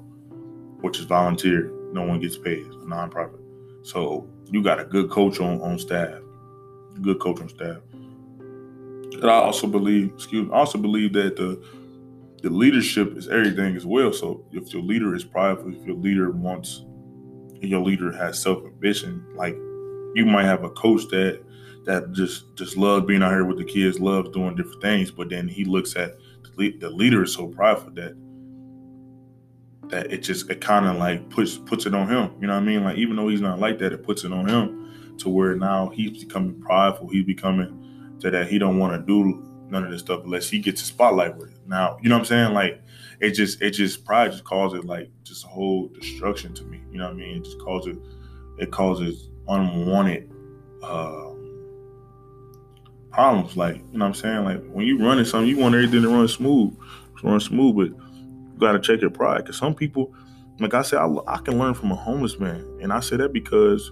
which 0.81 0.99
is 0.99 1.05
volunteer. 1.05 1.71
No 1.93 2.03
one 2.03 2.21
gets 2.21 2.37
paid. 2.37 2.67
It's 2.67 2.77
a 2.77 2.79
nonprofit. 2.79 3.41
So 3.83 4.29
you 4.47 4.63
got 4.63 4.81
a 4.81 4.85
good 4.85 5.11
coach 5.11 5.41
on 5.41 5.61
on 5.61 5.79
staff, 5.79 6.21
good 7.01 7.21
coach 7.21 7.41
on 7.41 7.49
staff. 7.49 7.79
And 7.93 9.31
I 9.31 9.35
also 9.35 9.67
believe, 9.67 10.13
excuse 10.15 10.47
me, 10.47 10.53
I 10.53 10.59
also 10.59 10.79
believe 10.79 11.13
that 11.15 11.37
the 11.37 11.63
the 12.43 12.51
leadership 12.51 13.17
is 13.17 13.29
everything 13.29 13.77
as 13.77 13.87
well. 13.87 14.13
So 14.13 14.45
if 14.53 14.73
your 14.73 14.83
leader 14.83 15.15
is 15.15 15.25
prideful, 15.25 15.75
if 15.75 15.87
your 15.87 15.97
leader 15.97 16.31
wants, 16.31 16.85
your 17.61 17.81
leader 17.81 18.11
has 18.13 18.41
self 18.41 18.65
ambition, 18.65 19.25
like 19.37 19.55
you 20.15 20.27
might 20.27 20.45
have 20.45 20.65
a 20.65 20.71
coach 20.71 21.09
that 21.11 21.43
that 21.85 22.13
just 22.13 22.55
just 22.57 22.77
loves 22.77 23.07
being 23.07 23.23
out 23.23 23.33
here 23.33 23.45
with 23.45 23.59
the 23.59 23.65
kids, 23.65 24.01
loves 24.01 24.31
doing 24.31 24.57
different 24.57 24.83
things, 24.83 25.11
but 25.11 25.29
then 25.29 25.49
he 25.49 25.65
looks 25.65 25.97
at 25.97 26.17
the, 26.57 26.91
leader 26.91 27.23
is 27.23 27.35
so 27.35 27.49
prideful 27.49 27.93
that 27.93 28.17
that 29.89 30.13
it 30.13 30.19
just 30.19 30.49
it 30.51 30.61
kind 30.61 30.87
of 30.87 30.97
like 30.97 31.29
puts 31.31 31.59
puts 31.59 31.87
it 31.87 31.95
on 31.95 32.09
him. 32.09 32.33
You 32.41 32.47
know 32.47 32.55
what 32.55 32.63
I 32.63 32.67
mean? 32.67 32.85
Like 32.85 32.97
even 32.97 33.17
though 33.17 33.29
he's 33.29 33.41
not 33.41 33.59
like 33.59 33.79
that, 33.79 33.93
it 33.93 34.03
puts 34.03 34.25
it 34.25 34.33
on 34.33 34.49
him 34.49 35.17
to 35.19 35.29
where 35.29 35.55
now 35.55 35.89
he's 35.89 36.25
becoming 36.25 36.61
prideful. 36.61 37.09
He's 37.09 37.25
becoming 37.25 38.17
to 38.21 38.31
that 38.31 38.49
he 38.49 38.59
don't 38.59 38.79
want 38.79 38.95
to 38.95 39.07
do 39.07 39.47
none 39.69 39.85
of 39.85 39.91
this 39.91 40.01
stuff 40.01 40.23
unless 40.25 40.49
he 40.49 40.59
gets 40.59 40.83
a 40.83 40.85
spotlight 40.85 41.37
with 41.37 41.51
it. 41.51 41.59
Now, 41.67 41.99
you 42.03 42.09
know 42.09 42.17
what 42.17 42.21
I'm 42.21 42.27
saying? 42.27 42.55
Like 42.55 42.81
it 43.21 43.31
just 43.31 43.61
it 43.63 43.71
just 43.71 44.05
pride 44.05 44.33
just 44.33 44.45
causes 44.45 44.85
like 44.85 45.11
just 45.25 45.45
a 45.45 45.49
whole 45.49 45.89
destruction 45.89 46.55
to 46.55 46.65
me. 46.65 46.81
You 46.91 46.99
know 46.99 47.05
what 47.05 47.15
I 47.15 47.17
mean? 47.17 47.39
It 47.39 47.45
just 47.45 47.59
causes 47.61 47.97
it 48.59 48.71
causes 48.71 49.29
unwanted 49.49 50.31
um, 50.83 51.42
problems. 53.13 53.57
Like, 53.57 53.77
you 53.77 53.99
know 53.99 54.07
what 54.07 54.07
I'm 54.07 54.15
saying? 54.15 54.45
Like 54.45 54.65
when 54.73 54.87
you 54.87 54.99
running 54.99 55.25
something, 55.25 55.49
you 55.49 55.59
want 55.59 55.75
everything 55.75 56.03
to 56.03 56.09
run 56.09 56.29
smooth, 56.29 56.77
run 57.23 57.41
smooth, 57.41 57.77
but 57.77 57.89
you 57.89 58.59
gotta 58.59 58.81
check 58.81 59.01
your 59.01 59.11
pride. 59.11 59.47
Cause 59.47 59.57
some 59.57 59.75
people, 59.75 60.13
like 60.59 60.75
I 60.75 60.83
said, 60.83 60.99
I, 60.99 61.09
I 61.27 61.39
can 61.39 61.59
learn 61.59 61.75
from 61.75 61.93
a 61.93 61.97
homeless 61.97 62.39
man. 62.39 62.67
And 62.81 62.93
I 62.93 63.01
say 63.01 63.17
that 63.17 63.33
because 63.33 63.91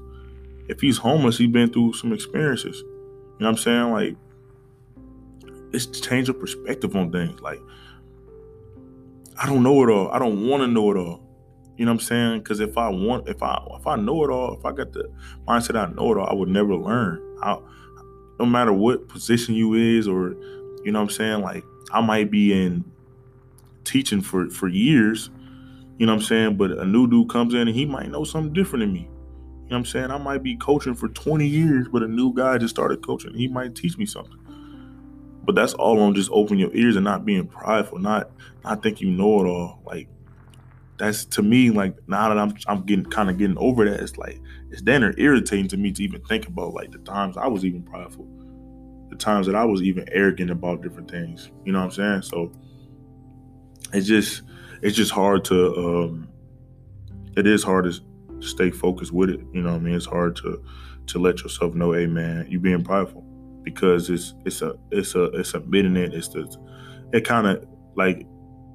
if 0.68 0.80
he's 0.80 0.98
homeless, 0.98 1.38
he's 1.38 1.50
been 1.50 1.72
through 1.72 1.94
some 1.94 2.12
experiences. 2.12 2.78
You 2.78 3.46
know 3.46 3.46
what 3.46 3.48
I'm 3.50 3.56
saying? 3.58 3.92
Like 3.92 4.16
it's 5.72 5.86
change 5.86 6.28
your 6.28 6.34
perspective 6.34 6.96
on 6.96 7.12
things. 7.12 7.40
Like, 7.40 7.60
I 9.36 9.46
don't 9.46 9.62
know 9.62 9.82
it 9.82 9.90
all. 9.90 10.10
I 10.10 10.18
don't 10.18 10.46
want 10.46 10.62
to 10.62 10.66
know 10.66 10.90
it 10.90 10.96
all. 10.96 11.22
You 11.76 11.86
know 11.86 11.92
what 11.92 12.02
I'm 12.02 12.06
saying? 12.06 12.38
Because 12.40 12.60
if 12.60 12.76
I 12.76 12.88
want, 12.88 13.28
if 13.28 13.42
I 13.42 13.62
if 13.78 13.86
I 13.86 13.96
know 13.96 14.22
it 14.24 14.30
all, 14.30 14.58
if 14.58 14.64
I 14.64 14.72
got 14.72 14.92
the 14.92 15.10
mindset 15.48 15.76
I 15.76 15.92
know 15.92 16.12
it 16.12 16.18
all, 16.18 16.26
I 16.26 16.34
would 16.34 16.48
never 16.48 16.74
learn. 16.76 17.22
I, 17.42 17.58
no 18.40 18.46
matter 18.46 18.72
what 18.72 19.08
position 19.08 19.54
you 19.54 19.74
is, 19.74 20.08
or 20.08 20.30
you 20.82 20.90
know 20.90 21.00
what 21.00 21.10
I'm 21.10 21.14
saying, 21.14 21.42
like 21.42 21.62
I 21.92 22.00
might 22.00 22.30
be 22.30 22.52
in 22.52 22.84
teaching 23.84 24.22
for 24.22 24.48
for 24.48 24.66
years. 24.66 25.30
You 25.98 26.06
know 26.06 26.14
what 26.14 26.22
I'm 26.22 26.26
saying? 26.26 26.56
But 26.56 26.70
a 26.70 26.84
new 26.86 27.06
dude 27.06 27.28
comes 27.28 27.52
in 27.52 27.68
and 27.68 27.76
he 27.76 27.84
might 27.84 28.08
know 28.08 28.24
something 28.24 28.54
different 28.54 28.84
than 28.84 28.92
me. 28.94 29.00
You 29.00 29.06
know 29.06 29.66
what 29.68 29.76
I'm 29.76 29.84
saying? 29.84 30.10
I 30.10 30.16
might 30.16 30.42
be 30.42 30.56
coaching 30.56 30.94
for 30.94 31.08
20 31.08 31.46
years, 31.46 31.88
but 31.92 32.02
a 32.02 32.08
new 32.08 32.32
guy 32.34 32.56
just 32.56 32.74
started 32.74 33.04
coaching. 33.04 33.34
He 33.34 33.48
might 33.48 33.74
teach 33.74 33.98
me 33.98 34.06
something. 34.06 34.38
But 35.44 35.54
that's 35.54 35.74
all 35.74 36.00
on 36.00 36.14
just 36.14 36.30
opening 36.32 36.60
your 36.60 36.74
ears 36.74 36.96
and 36.96 37.04
not 37.04 37.26
being 37.26 37.46
prideful, 37.46 37.98
not 37.98 38.30
not 38.64 38.82
think 38.82 39.02
you 39.02 39.10
know 39.10 39.44
it 39.44 39.48
all. 39.48 39.82
Like 39.84 40.08
that's 41.00 41.24
to 41.24 41.40
me 41.42 41.70
like 41.70 41.96
now 42.08 42.28
that 42.28 42.38
I'm 42.38 42.54
I'm 42.68 42.84
getting 42.84 43.06
kind 43.06 43.30
of 43.30 43.38
getting 43.38 43.56
over 43.56 43.88
that. 43.88 44.00
It's 44.00 44.18
like 44.18 44.38
it's 44.70 44.82
then 44.82 45.02
irritating 45.16 45.66
to 45.68 45.78
me 45.78 45.92
to 45.92 46.02
even 46.04 46.20
think 46.24 46.46
about 46.46 46.74
like 46.74 46.92
the 46.92 46.98
times 46.98 47.38
I 47.38 47.46
was 47.48 47.64
even 47.64 47.82
prideful, 47.82 48.28
the 49.08 49.16
times 49.16 49.46
that 49.46 49.56
I 49.56 49.64
was 49.64 49.82
even 49.82 50.06
arrogant 50.12 50.50
about 50.50 50.82
different 50.82 51.10
things. 51.10 51.50
You 51.64 51.72
know 51.72 51.78
what 51.78 51.86
I'm 51.86 51.90
saying? 51.92 52.22
So 52.22 52.52
it's 53.94 54.06
just 54.06 54.42
it's 54.82 54.94
just 54.94 55.10
hard 55.10 55.42
to 55.46 55.74
um 55.74 56.28
it 57.34 57.46
is 57.46 57.62
hard 57.62 57.86
to 57.86 58.46
stay 58.46 58.70
focused 58.70 59.12
with 59.12 59.30
it. 59.30 59.40
You 59.54 59.62
know 59.62 59.70
what 59.70 59.80
I 59.80 59.84
mean? 59.84 59.94
It's 59.94 60.04
hard 60.04 60.36
to 60.36 60.62
to 61.06 61.18
let 61.18 61.40
yourself 61.40 61.74
know, 61.74 61.92
hey 61.92 62.06
man, 62.06 62.46
you 62.46 62.60
being 62.60 62.84
prideful 62.84 63.24
because 63.62 64.10
it's 64.10 64.34
it's 64.44 64.60
a 64.60 64.74
it's 64.90 65.14
a 65.14 65.24
it's 65.30 65.54
admitting 65.54 65.96
it. 65.96 66.12
It's 66.12 66.28
the 66.28 66.46
it 67.14 67.24
kind 67.24 67.46
of 67.46 67.64
like 67.96 68.26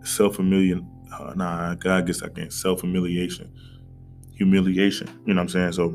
self 0.04 0.38
humiliation. 0.38 0.90
Uh, 1.20 1.34
nah, 1.36 1.76
guess 1.76 2.22
I 2.22 2.30
can't 2.30 2.52
self 2.52 2.82
humiliation, 2.82 3.52
humiliation. 4.34 5.08
You 5.26 5.34
know 5.34 5.42
what 5.42 5.44
I'm 5.44 5.50
saying? 5.50 5.72
So 5.74 5.90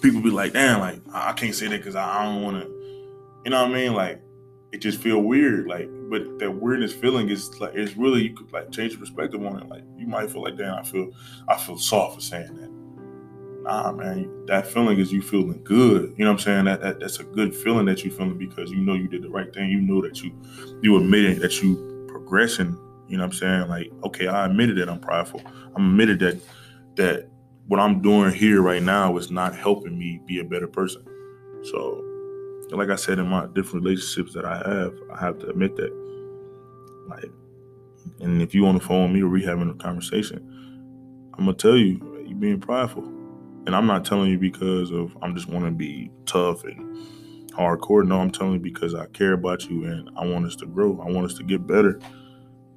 people 0.00 0.20
be 0.20 0.30
like, 0.30 0.52
damn, 0.52 0.80
like 0.80 1.00
I 1.12 1.32
can't 1.32 1.54
say 1.54 1.68
that 1.68 1.78
because 1.78 1.96
I 1.96 2.24
don't 2.24 2.42
want 2.42 2.62
to. 2.62 2.68
You 3.44 3.50
know 3.50 3.62
what 3.62 3.70
I 3.70 3.74
mean? 3.74 3.94
Like 3.94 4.22
it 4.72 4.78
just 4.78 5.00
feel 5.00 5.20
weird. 5.20 5.66
Like, 5.66 5.88
but 6.08 6.38
that 6.38 6.50
weirdness 6.50 6.92
feeling 6.92 7.28
is 7.28 7.60
like 7.60 7.74
it's 7.74 7.96
really 7.96 8.22
you 8.22 8.34
could 8.34 8.52
like 8.52 8.70
change 8.70 8.92
your 8.92 9.00
perspective 9.00 9.44
on 9.44 9.60
it. 9.60 9.68
Like 9.68 9.84
you 9.96 10.06
might 10.06 10.30
feel 10.30 10.42
like, 10.42 10.56
damn, 10.56 10.74
I 10.74 10.82
feel 10.82 11.10
I 11.48 11.56
feel 11.56 11.78
soft 11.78 12.16
for 12.16 12.20
saying 12.20 12.56
that 12.56 12.72
nah, 13.62 13.92
man, 13.92 14.46
that 14.46 14.66
feeling 14.66 14.98
is 14.98 15.12
you 15.12 15.22
feeling 15.22 15.62
good. 15.64 16.14
You 16.16 16.24
know 16.24 16.32
what 16.32 16.40
I'm 16.40 16.44
saying? 16.44 16.64
That, 16.66 16.80
that 16.80 17.00
that's 17.00 17.18
a 17.18 17.24
good 17.24 17.54
feeling 17.54 17.86
that 17.86 18.04
you 18.04 18.10
feeling 18.10 18.38
because 18.38 18.70
you 18.70 18.78
know 18.78 18.94
you 18.94 19.08
did 19.08 19.22
the 19.22 19.28
right 19.28 19.52
thing. 19.52 19.70
You 19.70 19.80
know 19.80 20.02
that 20.02 20.22
you 20.22 20.32
you 20.82 20.96
admitted 20.96 21.40
that 21.40 21.62
you 21.62 22.06
progressing. 22.08 22.76
You 23.12 23.18
know 23.18 23.24
what 23.24 23.34
I'm 23.34 23.38
saying? 23.38 23.68
Like, 23.68 23.90
okay, 24.04 24.26
I 24.26 24.46
admitted 24.46 24.78
that 24.78 24.88
I'm 24.88 24.98
prideful. 24.98 25.42
I'm 25.76 25.90
admitted 25.90 26.18
that 26.20 26.40
that 26.96 27.28
what 27.66 27.78
I'm 27.78 28.00
doing 28.00 28.32
here 28.32 28.62
right 28.62 28.82
now 28.82 29.18
is 29.18 29.30
not 29.30 29.54
helping 29.54 29.98
me 29.98 30.18
be 30.24 30.40
a 30.40 30.44
better 30.44 30.66
person. 30.66 31.04
So, 31.64 32.02
like 32.70 32.88
I 32.88 32.96
said 32.96 33.18
in 33.18 33.28
my 33.28 33.48
different 33.48 33.84
relationships 33.84 34.32
that 34.32 34.46
I 34.46 34.56
have, 34.56 34.94
I 35.12 35.20
have 35.20 35.38
to 35.40 35.50
admit 35.50 35.76
that. 35.76 35.92
Like, 37.06 37.30
and 38.20 38.40
if 38.40 38.54
you 38.54 38.66
on 38.66 38.76
the 38.76 38.80
phone 38.80 39.02
with 39.02 39.12
me 39.12 39.22
or 39.22 39.28
we 39.28 39.44
having 39.44 39.68
a 39.68 39.74
conversation, 39.74 40.38
I'm 41.34 41.44
gonna 41.44 41.52
tell 41.52 41.76
you, 41.76 42.24
you 42.26 42.34
being 42.34 42.60
prideful 42.60 43.04
and 43.66 43.76
I'm 43.76 43.86
not 43.86 44.06
telling 44.06 44.30
you 44.30 44.38
because 44.38 44.90
of 44.90 45.14
I'm 45.20 45.34
just 45.34 45.48
want 45.48 45.66
to 45.66 45.70
be 45.70 46.10
tough 46.24 46.64
and 46.64 46.96
hardcore. 47.50 48.06
No, 48.06 48.20
I'm 48.20 48.30
telling 48.30 48.54
you 48.54 48.58
because 48.58 48.94
I 48.94 49.04
care 49.08 49.34
about 49.34 49.68
you 49.68 49.84
and 49.84 50.08
I 50.16 50.24
want 50.24 50.46
us 50.46 50.56
to 50.56 50.66
grow. 50.66 50.98
I 51.06 51.10
want 51.10 51.26
us 51.26 51.34
to 51.34 51.42
get 51.42 51.66
better. 51.66 52.00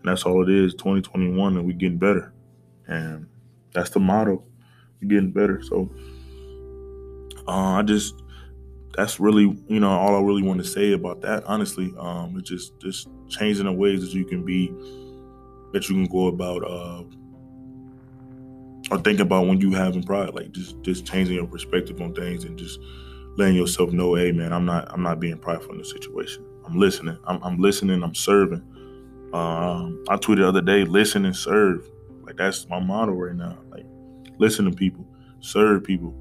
And 0.05 0.11
that's 0.11 0.23
all 0.23 0.47
it 0.47 0.49
is. 0.53 0.75
2021 0.75 1.57
and 1.57 1.65
we're 1.65 1.75
getting 1.75 1.97
better. 1.97 2.31
And 2.87 3.25
that's 3.73 3.89
the 3.89 3.99
motto. 3.99 4.43
We're 5.01 5.07
getting 5.09 5.31
better. 5.31 5.63
So 5.63 5.89
uh, 7.47 7.79
I 7.79 7.81
just 7.81 8.21
that's 8.95 9.19
really 9.19 9.57
you 9.67 9.79
know 9.79 9.89
all 9.89 10.15
I 10.15 10.21
really 10.21 10.43
want 10.43 10.59
to 10.59 10.63
say 10.63 10.93
about 10.93 11.21
that. 11.21 11.43
Honestly, 11.45 11.91
um, 11.97 12.35
it's 12.37 12.47
just 12.47 12.79
just 12.79 13.09
changing 13.29 13.65
the 13.65 13.71
ways 13.73 14.01
that 14.01 14.13
you 14.13 14.25
can 14.25 14.45
be 14.45 14.71
that 15.73 15.89
you 15.89 15.95
can 15.95 16.05
go 16.05 16.27
about 16.27 16.63
uh, 16.63 17.01
or 18.91 18.99
think 18.99 19.19
about 19.19 19.47
when 19.47 19.59
you 19.59 19.71
having 19.71 20.03
pride, 20.03 20.35
like 20.35 20.51
just 20.51 20.79
just 20.83 21.07
changing 21.07 21.33
your 21.33 21.47
perspective 21.47 21.99
on 21.99 22.13
things 22.13 22.43
and 22.43 22.59
just 22.59 22.79
letting 23.37 23.55
yourself 23.55 23.91
know, 23.91 24.13
hey 24.13 24.31
man, 24.31 24.53
I'm 24.53 24.65
not 24.65 24.87
I'm 24.93 25.01
not 25.01 25.19
being 25.19 25.39
prideful 25.39 25.71
in 25.71 25.79
the 25.79 25.85
situation. 25.85 26.45
I'm 26.63 26.77
listening. 26.79 27.17
I'm, 27.25 27.41
I'm 27.43 27.57
listening. 27.57 28.03
I'm 28.03 28.13
serving. 28.13 28.61
Um, 29.33 30.03
I 30.09 30.15
tweeted 30.17 30.37
the 30.37 30.47
other 30.47 30.61
day, 30.61 30.83
listen 30.83 31.25
and 31.25 31.35
serve. 31.35 31.89
Like 32.23 32.37
that's 32.37 32.67
my 32.69 32.79
motto 32.79 33.13
right 33.13 33.35
now. 33.35 33.57
Like 33.69 33.85
listen 34.37 34.65
to 34.65 34.71
people, 34.71 35.05
serve 35.39 35.83
people. 35.83 36.13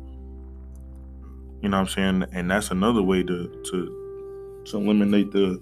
You 1.62 1.68
know 1.68 1.80
what 1.80 1.96
I'm 1.96 2.20
saying? 2.20 2.26
And 2.32 2.50
that's 2.50 2.70
another 2.70 3.02
way 3.02 3.22
to 3.22 3.62
to 3.70 4.62
to 4.66 4.76
eliminate 4.76 5.32
the 5.32 5.60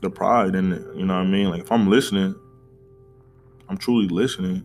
the 0.00 0.10
pride 0.10 0.54
and 0.54 0.70
you 0.98 1.06
know 1.06 1.14
what 1.14 1.20
I 1.20 1.26
mean? 1.26 1.50
Like 1.50 1.62
if 1.62 1.72
I'm 1.72 1.88
listening, 1.88 2.34
I'm 3.68 3.78
truly 3.78 4.08
listening 4.08 4.64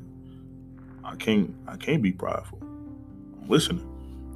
I 1.08 1.16
can't 1.16 1.56
I 1.68 1.78
can't 1.78 2.02
be 2.02 2.12
prideful. 2.12 2.60
I'm 2.62 3.48
listening. 3.48 3.88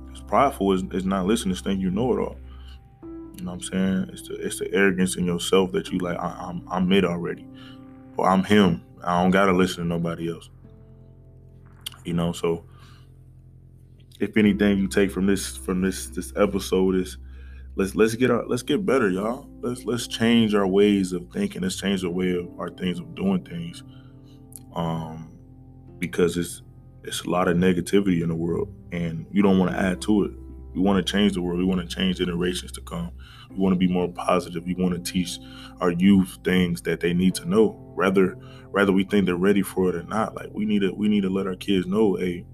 Because 0.08 0.22
prideful 0.22 0.72
is, 0.72 0.84
is 0.92 1.06
not 1.06 1.26
listening, 1.26 1.52
it's 1.52 1.62
thinking 1.62 1.82
you 1.82 1.92
know 1.92 2.14
it 2.14 2.20
all. 2.20 2.38
You 3.42 3.48
know 3.48 3.54
what 3.54 3.66
I'm 3.74 4.06
saying? 4.06 4.10
It's 4.14 4.28
the 4.28 4.36
it's 4.36 4.60
the 4.60 4.72
arrogance 4.72 5.16
in 5.16 5.26
yourself 5.26 5.72
that 5.72 5.92
you 5.92 5.98
like, 5.98 6.16
I, 6.20 6.30
am 6.48 6.62
I'm, 6.70 6.86
I'm 6.86 6.92
it 6.92 7.04
already. 7.04 7.48
Or 8.16 8.30
I'm 8.30 8.44
him. 8.44 8.84
I 9.04 9.20
don't 9.20 9.32
gotta 9.32 9.52
listen 9.52 9.78
to 9.78 9.90
nobody 9.90 10.32
else. 10.32 10.52
You 12.06 12.14
know, 12.14 12.34
so 12.34 12.64
if 14.20 14.38
anything 14.38 14.78
you 14.78 14.88
take 14.88 15.10
from 15.10 15.26
this 15.26 15.58
from 15.58 15.82
this 15.82 16.06
this 16.10 16.32
episode 16.36 16.94
is 16.94 17.18
let's 17.76 17.96
let's 17.96 18.14
get 18.14 18.30
our 18.30 18.46
let's 18.46 18.62
get 18.62 18.86
better, 18.86 19.10
y'all. 19.10 19.50
Let's 19.62 19.86
let's 19.86 20.06
change 20.06 20.54
our 20.54 20.68
ways 20.68 21.12
of 21.12 21.28
thinking. 21.34 21.64
Let's 21.64 21.78
change 21.78 22.02
the 22.02 22.12
way 22.12 22.36
of 22.36 22.48
our 22.60 22.70
things 22.70 23.00
of 23.00 23.16
doing 23.16 23.44
things. 23.44 23.82
Um 24.76 25.32
because 25.98 26.38
it's 26.38 26.62
it's 27.04 27.22
a 27.22 27.30
lot 27.32 27.48
of 27.48 27.58
negativity 27.58 28.22
in 28.22 28.30
the 28.30 28.36
world 28.36 28.72
and 28.92 29.26
you 29.32 29.42
don't 29.42 29.58
want 29.58 29.72
to 29.72 29.78
add 29.80 30.00
to 30.02 30.26
it. 30.26 30.32
We 30.74 30.82
want 30.82 31.06
to 31.06 31.12
change 31.12 31.34
the 31.34 31.42
world. 31.42 31.60
We 31.60 31.66
want 31.66 31.82
to 31.82 31.96
change 31.96 32.18
generations 32.18 32.72
to 32.74 32.82
come. 32.82 33.12
We 33.50 33.58
want 33.58 33.74
to 33.74 33.80
be 33.80 33.88
more 33.88 34.08
positive. 34.08 34.66
We 34.66 34.76
want 34.76 34.94
to 34.94 35.12
teach 35.12 35.40
our 35.80 35.92
youth 35.92 36.38
things 36.44 36.82
that 36.84 37.00
they 37.00 37.14
need 37.14 37.36
to 37.36 37.46
know. 37.50 37.78
Rather, 37.96 38.38
rather 38.68 38.92
we 38.92 39.04
think 39.04 39.26
they're 39.26 39.36
ready 39.36 39.62
for 39.62 39.90
it 39.90 39.96
or 39.96 40.04
not. 40.04 40.36
Like 40.36 40.50
we 40.54 40.66
need 40.66 40.80
to, 40.80 40.92
we 40.94 41.08
need 41.10 41.22
to 41.22 41.30
let 41.30 41.48
our 41.48 41.56
kids 41.56 41.88
know, 41.88 42.16
hey, 42.16 42.46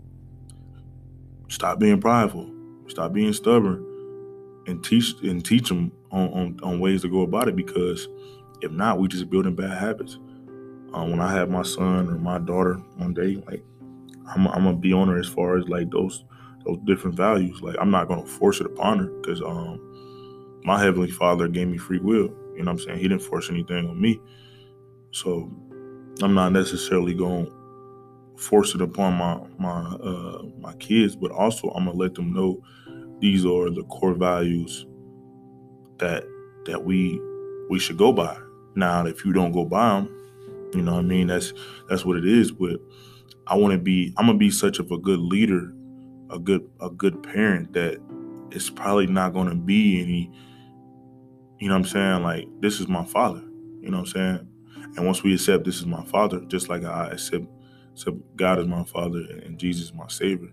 stop 1.50 1.80
being 1.80 2.02
prideful, 2.02 2.52
stop 2.88 3.14
being 3.14 3.34
stubborn, 3.34 3.84
and 4.68 4.84
teach 4.84 5.14
and 5.24 5.46
teach 5.46 5.70
them 5.70 5.92
on, 6.12 6.30
on, 6.30 6.60
on 6.64 6.80
ways 6.80 7.04
to 7.04 7.10
go 7.10 7.22
about 7.22 7.48
it. 7.48 7.56
Because 7.56 8.08
if 8.62 8.72
not, 8.72 9.00
we 9.00 9.08
just 9.08 9.30
building 9.30 9.56
bad 9.56 9.78
habits 9.78 10.18
um, 10.94 11.12
when 11.12 11.20
I 11.22 11.32
have 11.34 11.50
my 11.50 11.64
son 11.64 12.10
or 12.10 12.18
my 12.18 12.40
daughter 12.40 12.76
one 12.98 13.14
day, 13.14 13.42
like 13.48 13.64
I'm, 14.28 14.48
I'm 14.48 14.64
gonna 14.64 14.78
be 14.78 14.94
on 14.94 15.08
her 15.10 15.20
as 15.20 15.28
far 15.28 15.58
as 15.58 15.68
like 15.68 15.92
those 15.92 16.24
those 16.68 16.80
different 16.86 17.16
values. 17.16 17.62
Like 17.62 17.76
I'm 17.80 17.92
not 17.92 18.08
gonna 18.08 18.26
force 18.26 18.60
it 18.60 18.66
upon 18.66 19.00
her 19.00 19.06
because 19.06 19.42
um, 19.42 20.62
my 20.64 20.82
heavenly 20.82 21.12
Father 21.12 21.48
gave 21.48 21.68
me 21.68 21.78
free 21.78 22.00
will. 22.00 22.34
You 22.56 22.64
know 22.64 22.72
what 22.72 22.80
I'm 22.82 22.86
saying? 22.86 23.00
He 23.00 23.08
didn't 23.08 23.24
force 23.24 23.50
anything 23.50 23.88
on 23.88 24.00
me, 24.00 24.20
so 25.12 25.52
I'm 26.22 26.34
not 26.34 26.52
necessarily 26.52 27.14
gonna 27.14 27.48
force 28.38 28.76
it 28.76 28.82
upon 28.82 29.14
my 29.16 29.40
my 29.58 29.82
uh, 29.82 30.44
my 30.60 30.74
kids, 30.76 31.16
but 31.16 31.32
also 31.32 31.70
I'm 31.70 31.86
gonna 31.86 31.98
let 31.98 32.16
them 32.16 32.34
know 32.34 32.62
these 33.20 33.46
are 33.46 33.70
the 33.70 33.84
core 33.90 34.14
values 34.14 34.86
that 35.98 36.24
that 36.66 36.84
we 36.84 37.20
we 37.70 37.80
should 37.80 37.98
go 37.98 38.12
by. 38.12 38.38
Now, 38.76 39.06
if 39.06 39.26
you 39.26 39.34
don't 39.34 39.52
go 39.52 39.66
by 39.66 39.96
them, 39.96 40.72
you 40.74 40.82
know 40.82 40.94
what 40.94 41.00
I 41.00 41.04
mean? 41.04 41.28
That's 41.28 41.54
that's 41.90 42.06
what 42.06 42.18
it 42.18 42.26
is. 42.26 42.52
But 42.52 42.80
I 43.48 43.56
want 43.56 43.72
to 43.72 43.80
be 43.80 44.14
I'm 44.18 44.28
gonna 44.28 44.38
be 44.38 44.52
such 44.52 44.80
of 44.80 44.92
a 44.92 44.98
good 44.98 45.20
leader, 45.20 45.74
a 46.30 46.40
good 46.40 46.70
a 46.82 46.90
good 46.90 47.22
parent 47.24 47.74
that 47.74 48.00
it's 48.52 48.70
probably 48.70 49.08
not 49.08 49.34
gonna 49.34 49.56
be 49.56 50.02
any, 50.02 50.32
you 51.60 51.68
know 51.68 51.76
what 51.76 51.80
I'm 51.80 51.86
saying? 51.86 52.24
Like 52.24 52.48
this 52.62 52.80
is 52.80 52.88
my 52.88 53.06
father. 53.06 53.42
You 53.82 53.92
know 53.92 54.00
what 54.00 54.10
I'm 54.10 54.14
saying? 54.14 54.48
And 54.98 55.06
once 55.06 55.24
we 55.24 55.34
accept 55.34 55.64
this 55.64 55.78
is 55.78 55.86
my 55.86 56.04
father, 56.06 56.42
just 56.48 56.70
like 56.70 56.84
I 56.84 57.10
accept, 57.10 57.46
accept 57.94 58.18
God 58.36 58.60
is 58.60 58.68
my 58.68 58.84
father 58.84 59.20
and 59.20 59.60
Jesus 59.60 59.86
is 59.86 59.94
my 59.94 60.08
savior, 60.08 60.52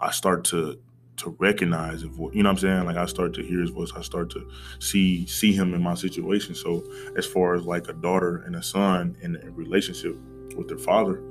I 0.00 0.10
start 0.10 0.44
to 0.46 0.78
to 1.16 1.36
recognize 1.38 2.00
his 2.00 2.10
voice. 2.10 2.34
You 2.34 2.42
know 2.42 2.48
what 2.48 2.54
I'm 2.54 2.60
saying? 2.60 2.84
Like 2.86 2.96
I 2.96 3.06
start 3.06 3.34
to 3.34 3.42
hear 3.42 3.60
his 3.60 3.70
voice. 3.70 3.92
I 3.96 4.02
start 4.02 4.30
to 4.30 4.50
see 4.80 5.26
see 5.26 5.52
him 5.52 5.74
in 5.74 5.82
my 5.82 5.94
situation. 5.94 6.54
So 6.54 6.84
as 7.16 7.26
far 7.26 7.54
as 7.54 7.64
like 7.64 7.88
a 7.88 7.92
daughter 7.92 8.42
and 8.46 8.56
a 8.56 8.62
son 8.62 9.16
in 9.22 9.36
a 9.36 9.50
relationship 9.50 10.16
with 10.56 10.68
their 10.68 10.78
father, 10.78 11.22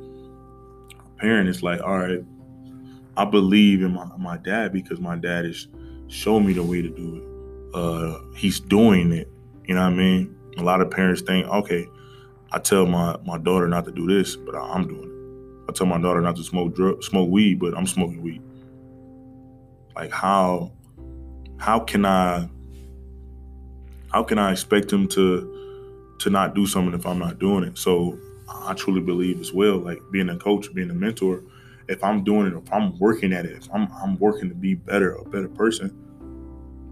a 1.00 1.10
parent 1.20 1.50
is 1.50 1.64
like, 1.64 1.82
all 1.82 1.98
right, 1.98 2.24
I 3.16 3.26
believe 3.26 3.82
in 3.82 3.94
my, 3.94 4.06
my 4.18 4.38
dad 4.38 4.74
because 4.74 5.00
my 5.00 5.16
dad 5.16 5.46
has 5.46 5.68
shown 6.08 6.46
me 6.46 6.54
the 6.54 6.64
way 6.64 6.82
to 6.82 6.90
do 6.90 7.16
it. 7.18 7.76
Uh, 7.76 8.20
he's 8.36 8.60
doing 8.60 9.12
it. 9.12 9.30
You 9.66 9.76
know 9.76 9.82
what 9.82 9.94
I 9.94 9.96
mean? 9.96 10.36
A 10.58 10.64
lot 10.64 10.82
of 10.82 10.92
parents 10.92 11.22
think, 11.22 11.48
okay, 11.48 11.88
I 12.52 12.60
tell 12.60 12.86
my, 12.86 13.18
my 13.26 13.38
daughter 13.38 13.68
not 13.68 13.86
to 13.86 13.92
do 13.92 14.08
this, 14.08 14.36
but 14.36 14.56
I, 14.56 14.76
am 14.76 14.88
doing 14.88 15.04
it. 15.04 15.70
I 15.70 15.74
tell 15.74 15.88
my 15.88 16.00
daughter 16.00 16.22
not 16.22 16.36
to 16.36 16.44
smoke 16.44 16.76
drug, 16.76 17.04
smoke 17.04 17.30
weed, 17.30 17.60
but 17.60 17.76
I'm 17.78 17.88
smoking 17.88 18.22
weed. 18.22 18.42
Like 19.96 20.12
how 20.12 20.72
how 21.58 21.80
can 21.80 22.06
I 22.06 22.50
how 24.12 24.24
can 24.24 24.38
I 24.38 24.52
expect 24.52 24.92
him 24.92 25.08
to 25.10 26.16
to 26.20 26.30
not 26.30 26.56
do 26.56 26.68
something 26.68 26.94
if 26.94 27.06
I'm 27.06 27.20
not 27.20 27.40
doing 27.40 27.64
it? 27.64 27.78
So 27.78 28.18
I 28.48 28.74
truly 28.74 29.02
believe 29.02 29.40
as 29.40 29.54
well, 29.54 29.78
like 29.78 30.00
being 30.12 30.30
a 30.30 30.38
coach, 30.38 30.74
being 30.74 30.90
a 30.90 30.94
mentor, 30.94 31.44
if 31.88 32.04
I'm 32.04 32.24
doing 32.24 32.48
it, 32.48 32.54
if 32.54 32.72
I'm 32.72 32.98
working 33.00 33.34
at 33.34 33.46
it, 33.46 33.58
if 33.58 33.68
I'm 33.74 33.88
I'm 34.02 34.18
working 34.18 34.50
to 34.50 34.56
be 34.56 34.76
better, 34.76 35.14
a 35.14 35.24
better 35.26 35.50
person, 35.50 35.96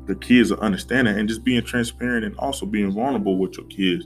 the 0.06 0.16
kids 0.16 0.52
will 0.52 0.60
understand 0.60 1.08
it. 1.08 1.18
And 1.18 1.28
just 1.28 1.44
being 1.44 1.64
transparent 1.64 2.26
and 2.26 2.38
also 2.38 2.66
being 2.66 2.92
vulnerable 2.92 3.38
with 3.38 3.58
your 3.58 3.68
kids 3.68 4.06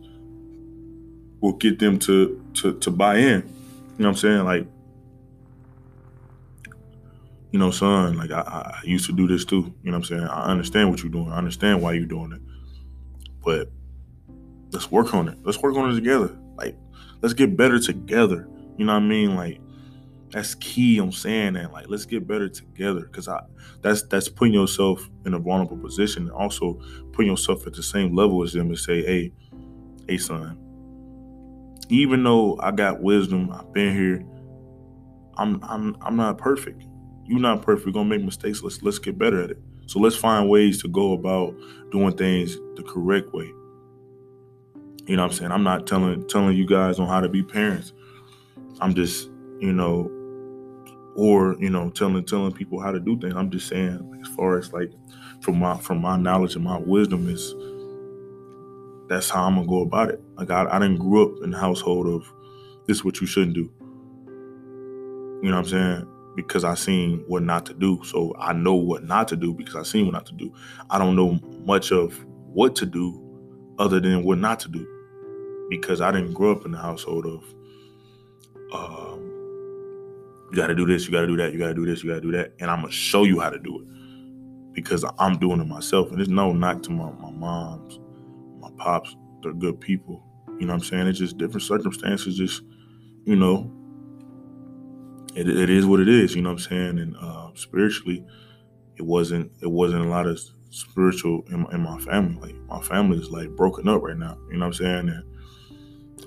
will 1.42 1.54
get 1.54 1.80
them 1.80 2.00
to 2.00 2.44
to 2.56 2.78
to 2.80 2.92
buy 2.92 3.18
in. 3.18 3.42
You 3.98 4.04
know 4.04 4.10
what 4.10 4.10
I'm 4.10 4.16
saying? 4.16 4.44
Like, 4.44 4.68
you 7.52 7.60
know, 7.60 7.72
son, 7.72 8.18
like 8.18 8.32
I, 8.32 8.42
I 8.42 8.82
used 8.84 9.06
to 9.06 9.14
do 9.14 9.28
this 9.28 9.46
too. 9.46 9.74
You 9.84 9.92
know 9.92 9.98
what 9.98 10.12
I'm 10.12 10.18
saying? 10.18 10.24
I 10.24 10.46
understand 10.52 10.90
what 10.90 11.02
you're 11.02 11.12
doing. 11.12 11.32
I 11.32 11.38
understand 11.38 11.82
why 11.82 11.94
you're 11.94 12.06
doing 12.06 12.34
it. 12.34 12.42
But 13.44 13.72
let's 14.72 14.92
work 14.92 15.14
on 15.14 15.30
it. 15.30 15.38
Let's 15.44 15.60
work 15.62 15.76
on 15.76 15.90
it 15.90 15.96
together. 15.96 16.38
Like, 16.58 16.76
let's 17.22 17.34
get 17.34 17.56
better 17.56 17.80
together. 17.80 18.48
You 18.78 18.86
know 18.86 18.94
what 18.94 19.04
I 19.04 19.06
mean? 19.06 19.36
Like, 19.36 19.60
that's 20.32 20.56
key. 20.56 20.98
I'm 20.98 21.12
saying 21.12 21.54
that. 21.54 21.72
Like, 21.72 21.90
let's 21.90 22.06
get 22.06 22.28
better 22.28 22.50
together. 22.50 23.04
Cause 23.06 23.28
I 23.28 23.42
that's 23.82 24.04
that's 24.04 24.28
putting 24.28 24.54
yourself 24.54 25.10
in 25.26 25.34
a 25.34 25.40
vulnerable 25.40 25.78
position 25.78 26.24
and 26.24 26.32
also 26.32 26.82
putting 27.14 27.32
yourself 27.32 27.66
at 27.68 27.74
the 27.74 27.84
same 27.84 28.16
level 28.16 28.44
as 28.44 28.54
them 28.54 28.68
and 28.68 28.80
say, 28.80 29.04
hey, 29.04 29.32
hey 30.08 30.18
son, 30.18 30.60
even 31.90 32.24
though 32.24 32.58
I 32.60 32.72
got 32.72 33.02
wisdom, 33.02 33.52
I've 33.52 33.72
been 33.74 33.96
here, 33.96 34.26
I'm 35.38 35.64
I'm 35.64 35.96
I'm 36.02 36.16
not 36.16 36.38
perfect. 36.38 36.84
You're 37.26 37.40
not 37.40 37.62
perfect. 37.62 37.88
We're 37.88 37.94
gonna 37.94 38.10
make 38.10 38.24
mistakes. 38.24 38.62
Let's 38.62 38.82
let's 38.82 39.00
get 39.00 39.18
better 39.18 39.42
at 39.42 39.52
it. 39.52 39.60
So 39.88 40.00
let's 40.00 40.16
find 40.16 40.50
ways 40.50 40.82
to 40.82 40.88
go 40.88 41.14
about 41.14 41.56
doing 41.92 42.18
things 42.18 42.56
the 42.76 42.84
correct 42.84 43.34
way. 43.34 43.52
You 45.08 45.16
know 45.16 45.24
what 45.24 45.32
I'm 45.32 45.38
saying? 45.38 45.52
I'm 45.52 45.64
not 45.64 45.86
telling 45.86 46.28
telling 46.28 46.58
you 46.58 46.66
guys 46.66 47.00
on 47.00 47.08
how 47.08 47.22
to 47.22 47.30
be 47.30 47.44
parents. 47.44 47.94
I'm 48.82 48.94
just, 48.94 49.30
you 49.60 49.74
know, 49.74 50.12
or, 51.16 51.56
you 51.60 51.70
know, 51.70 51.90
telling 51.92 52.26
telling 52.26 52.54
people 52.54 52.82
how 52.82 52.92
to 52.92 53.00
do 53.00 53.20
things. 53.20 53.36
I'm 53.36 53.50
just 53.50 53.68
saying 53.68 54.20
as 54.22 54.28
far 54.36 54.58
as 54.58 54.74
like 54.74 54.92
from 55.42 55.60
my 55.60 55.78
from 55.78 56.02
my 56.02 56.18
knowledge 56.18 56.56
and 56.56 56.64
my 56.64 56.78
wisdom 56.78 57.30
is 57.30 57.56
that's 59.08 59.30
how 59.30 59.44
I'm 59.46 59.56
gonna 59.56 59.68
go 59.68 59.82
about 59.82 60.10
it. 60.10 60.22
Like 60.38 60.50
I, 60.50 60.66
I 60.70 60.80
didn't 60.80 61.00
grow 61.00 61.28
up 61.28 61.44
in 61.44 61.52
the 61.52 61.58
household 61.58 62.08
of 62.08 62.32
this 62.88 62.98
is 62.98 63.06
what 63.06 63.22
you 63.22 63.28
shouldn't 63.28 63.54
do. 63.56 63.72
You 65.42 65.52
know 65.52 65.58
what 65.58 65.66
I'm 65.66 65.70
saying? 65.70 66.08
Because 66.36 66.64
I 66.64 66.74
seen 66.76 67.24
what 67.28 67.44
not 67.44 67.66
to 67.68 67.74
do. 67.74 68.02
So 68.04 68.34
I 68.40 68.54
know 68.54 68.76
what 68.76 69.04
not 69.04 69.28
to 69.30 69.36
do 69.36 69.54
because 69.54 69.76
I 69.76 69.84
seen 69.84 70.06
what 70.06 70.14
not 70.14 70.26
to 70.28 70.34
do. 70.34 70.54
I 70.90 70.98
don't 70.98 71.16
know 71.16 71.40
much 71.66 71.92
of 71.92 72.26
what 72.54 72.76
to 72.78 72.86
do 72.86 73.22
other 73.80 74.00
than 74.00 74.24
what 74.24 74.40
not 74.40 74.60
to 74.62 74.70
do. 74.70 74.88
Because 75.70 76.02
I 76.02 76.12
didn't 76.12 76.34
grow 76.34 76.52
up 76.52 76.66
in 76.66 76.72
the 76.72 76.78
household 76.78 77.26
of 77.26 77.44
um, 78.74 79.15
you 80.56 80.62
gotta 80.62 80.76
do 80.76 80.86
this, 80.86 81.06
you 81.06 81.12
gotta 81.12 81.28
do 81.28 81.38
that, 81.38 81.54
you 81.54 81.60
gotta 81.60 81.74
do 81.74 81.86
this, 81.86 82.04
you 82.04 82.10
gotta 82.10 82.22
do 82.22 82.32
that. 82.32 82.54
And 82.60 82.72
I'm 82.72 82.82
gonna 82.82 82.92
show 82.92 83.24
you 83.24 83.40
how 83.42 83.50
to 83.50 83.60
do 83.60 83.82
it. 83.82 84.74
Because 84.74 85.04
I'm 85.20 85.38
doing 85.38 85.60
it 85.60 85.68
myself. 85.68 86.10
And 86.10 86.18
there's 86.18 86.30
no 86.30 86.54
knock 86.54 86.84
to 86.84 86.92
my, 86.92 87.12
my 87.12 87.32
moms 87.32 88.00
my 88.60 88.84
pops, 88.84 89.16
they're 89.42 89.54
good 89.54 89.80
people. 89.80 90.24
You 90.60 90.66
know 90.66 90.74
what 90.74 90.84
I'm 90.84 90.88
saying? 90.88 91.08
It's 91.08 91.20
just 91.20 91.38
different 91.38 91.64
circumstances, 91.64 92.38
just, 92.38 92.64
you 93.26 93.36
know, 93.36 93.72
it, 95.36 95.50
it 95.50 95.70
is 95.70 95.86
what 95.86 96.00
it 96.00 96.08
is, 96.08 96.36
you 96.36 96.42
know 96.42 96.50
what 96.50 96.62
I'm 96.62 96.70
saying? 96.70 97.00
And 97.00 97.16
uh, 97.18 97.50
spiritually, 97.56 98.26
it 98.96 99.02
wasn't 99.02 99.52
it 99.62 99.70
wasn't 99.70 100.06
a 100.06 100.10
lot 100.10 100.28
of 100.28 100.40
spiritual 100.70 101.44
in, 101.50 101.66
in 101.74 101.82
my 101.82 102.00
family. 102.00 102.54
Like 102.54 102.56
my 102.68 102.82
family 102.82 103.18
is 103.18 103.30
like 103.30 103.50
broken 103.50 103.90
up 103.90 104.02
right 104.02 104.18
now. 104.18 104.38
You 104.50 104.58
know 104.58 104.68
what 104.68 104.80
I'm 104.80 104.86
saying? 104.86 105.10
And 105.10 105.24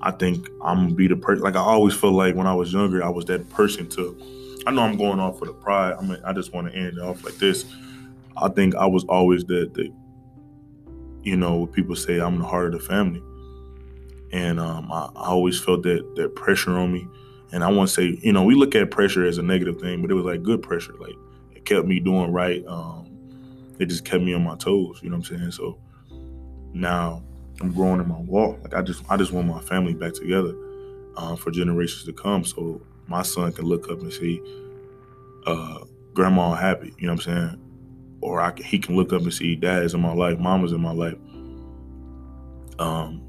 I 0.02 0.10
think 0.12 0.48
I'm 0.62 0.84
gonna 0.84 0.94
be 0.94 1.08
the 1.08 1.16
person. 1.16 1.42
Like 1.44 1.56
I 1.56 1.60
always 1.60 1.94
felt 1.94 2.14
like 2.14 2.34
when 2.34 2.46
I 2.46 2.54
was 2.54 2.72
younger, 2.72 3.04
I 3.04 3.08
was 3.08 3.24
that 3.26 3.48
person 3.50 3.88
to. 3.90 4.16
I 4.66 4.70
know 4.70 4.82
I'm 4.82 4.98
going 4.98 5.20
off 5.20 5.38
for 5.38 5.46
the 5.46 5.52
pride. 5.52 5.94
I 5.98 6.02
mean, 6.02 6.18
I 6.24 6.32
just 6.32 6.52
want 6.52 6.70
to 6.70 6.76
end 6.76 6.98
it 6.98 7.00
off 7.00 7.24
like 7.24 7.34
this. 7.34 7.64
I 8.36 8.48
think 8.48 8.74
I 8.74 8.86
was 8.86 9.04
always 9.04 9.44
the 9.44 9.70
the 9.72 9.92
you 11.28 11.36
know, 11.36 11.66
people 11.66 11.94
say 11.94 12.18
I'm 12.18 12.38
the 12.38 12.44
heart 12.44 12.74
of 12.74 12.80
the 12.80 12.86
family. 12.86 13.22
And 14.32 14.58
um, 14.58 14.90
I, 14.90 15.08
I, 15.16 15.28
always 15.28 15.58
felt 15.58 15.82
that 15.82 16.04
that 16.16 16.34
pressure 16.34 16.72
on 16.72 16.92
me. 16.92 17.06
And 17.52 17.64
I 17.64 17.70
want 17.70 17.88
to 17.88 17.94
say, 17.94 18.18
you 18.22 18.32
know, 18.32 18.44
we 18.44 18.54
look 18.54 18.74
at 18.74 18.90
pressure 18.90 19.26
as 19.26 19.38
a 19.38 19.42
negative 19.42 19.80
thing, 19.80 20.02
but 20.02 20.10
it 20.10 20.14
was 20.14 20.24
like 20.24 20.42
good 20.42 20.62
pressure. 20.62 20.94
Like 20.98 21.14
it 21.54 21.64
kept 21.64 21.86
me 21.86 21.98
doing 21.98 22.32
right. 22.32 22.64
Um, 22.66 23.06
it 23.78 23.86
just 23.86 24.04
kept 24.04 24.22
me 24.22 24.34
on 24.34 24.42
my 24.42 24.56
toes. 24.56 25.00
You 25.02 25.10
know 25.10 25.16
what 25.16 25.30
I'm 25.30 25.38
saying? 25.38 25.50
So 25.52 25.78
now 26.72 27.22
I'm 27.60 27.72
growing 27.72 28.00
in 28.00 28.08
my 28.08 28.20
walk. 28.20 28.60
Like 28.62 28.74
I 28.74 28.82
just 28.82 29.02
I 29.08 29.16
just 29.16 29.32
want 29.32 29.48
my 29.48 29.60
family 29.60 29.94
back 29.94 30.14
together 30.14 30.54
uh, 31.16 31.36
for 31.36 31.50
generations 31.50 32.04
to 32.04 32.12
come. 32.12 32.44
So 32.44 32.82
my 33.06 33.22
son 33.22 33.52
can 33.52 33.66
look 33.66 33.90
up 33.90 34.00
and 34.00 34.12
see 34.12 34.42
uh, 35.46 35.80
grandma 36.14 36.54
happy. 36.54 36.94
You 36.98 37.06
know 37.06 37.14
what 37.14 37.26
I'm 37.26 37.34
saying? 37.34 37.60
or 38.20 38.40
I 38.40 38.50
can, 38.50 38.64
he 38.64 38.78
can 38.78 38.96
look 38.96 39.12
up 39.12 39.22
and 39.22 39.32
see 39.32 39.56
dad 39.56 39.84
is 39.84 39.94
in 39.94 40.00
my 40.00 40.12
life, 40.12 40.38
mama's 40.38 40.72
in 40.72 40.80
my 40.80 40.92
life. 40.92 41.16
Um, 42.78 43.22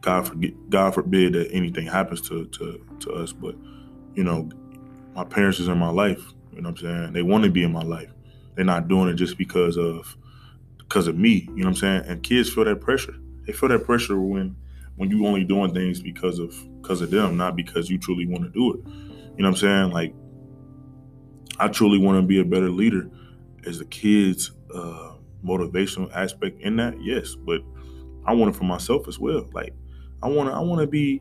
God 0.00 0.28
forget, 0.28 0.52
God 0.70 0.94
forbid 0.94 1.34
that 1.34 1.50
anything 1.52 1.86
happens 1.86 2.20
to 2.28 2.46
to 2.46 2.84
to 3.00 3.12
us, 3.12 3.32
but 3.32 3.54
you 4.14 4.24
know, 4.24 4.48
my 5.14 5.24
parents 5.24 5.60
is 5.60 5.68
in 5.68 5.78
my 5.78 5.90
life. 5.90 6.22
You 6.52 6.62
know 6.62 6.70
what 6.70 6.82
I'm 6.82 7.04
saying? 7.04 7.12
They 7.12 7.22
want 7.22 7.44
to 7.44 7.50
be 7.50 7.62
in 7.62 7.72
my 7.72 7.82
life. 7.82 8.10
They're 8.54 8.64
not 8.64 8.88
doing 8.88 9.08
it 9.08 9.14
just 9.14 9.38
because 9.38 9.76
of 9.76 10.16
because 10.88 11.06
of 11.06 11.16
me. 11.16 11.46
You 11.48 11.56
know 11.56 11.64
what 11.64 11.68
I'm 11.68 11.74
saying? 11.74 12.02
And 12.06 12.22
kids 12.22 12.50
feel 12.50 12.64
that 12.64 12.80
pressure. 12.80 13.14
They 13.46 13.52
feel 13.52 13.68
that 13.68 13.84
pressure 13.84 14.20
when 14.20 14.56
when 14.96 15.10
you 15.10 15.26
only 15.26 15.44
doing 15.44 15.72
things 15.72 16.00
because 16.00 16.38
of 16.38 16.54
because 16.80 17.00
of 17.00 17.10
them, 17.10 17.36
not 17.36 17.56
because 17.56 17.88
you 17.90 17.98
truly 17.98 18.26
want 18.26 18.44
to 18.44 18.50
do 18.50 18.74
it. 18.74 18.86
You 18.86 19.42
know 19.42 19.48
what 19.48 19.48
I'm 19.48 19.56
saying? 19.56 19.90
Like 19.90 20.14
I 21.58 21.68
truly 21.68 21.98
want 21.98 22.20
to 22.20 22.26
be 22.26 22.40
a 22.40 22.44
better 22.44 22.70
leader. 22.70 23.10
As 23.66 23.78
the 23.78 23.84
kids' 23.84 24.52
uh, 24.74 25.14
motivational 25.44 26.10
aspect 26.14 26.60
in 26.60 26.76
that, 26.76 26.94
yes, 27.02 27.34
but 27.34 27.60
I 28.24 28.32
want 28.32 28.54
it 28.54 28.58
for 28.58 28.64
myself 28.64 29.08
as 29.08 29.18
well. 29.18 29.48
Like 29.52 29.74
I 30.22 30.28
want 30.28 30.48
to, 30.48 30.54
I 30.54 30.60
want 30.60 30.80
to 30.80 30.86
be, 30.86 31.20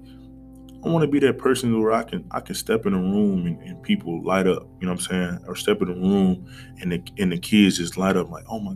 I 0.84 0.90
want 0.90 1.04
to 1.04 1.08
be 1.08 1.20
that 1.20 1.38
person 1.38 1.80
where 1.82 1.92
I 1.92 2.04
can, 2.04 2.28
I 2.32 2.40
can 2.40 2.56
step 2.56 2.86
in 2.86 2.94
a 2.94 3.00
room 3.00 3.48
and, 3.48 3.62
and, 3.64 3.82
people 3.82 4.24
light 4.24 4.48
up. 4.48 4.68
You 4.80 4.88
know 4.88 4.94
what 4.94 5.10
I'm 5.10 5.36
saying? 5.36 5.40
Or 5.48 5.56
step 5.56 5.82
in 5.82 5.90
a 5.90 5.94
room 5.94 6.48
and 6.80 6.92
the 6.92 7.04
and 7.18 7.32
the 7.32 7.38
kids 7.38 7.78
just 7.78 7.98
light 7.98 8.16
up 8.16 8.30
like, 8.30 8.46
oh 8.48 8.60
my, 8.60 8.76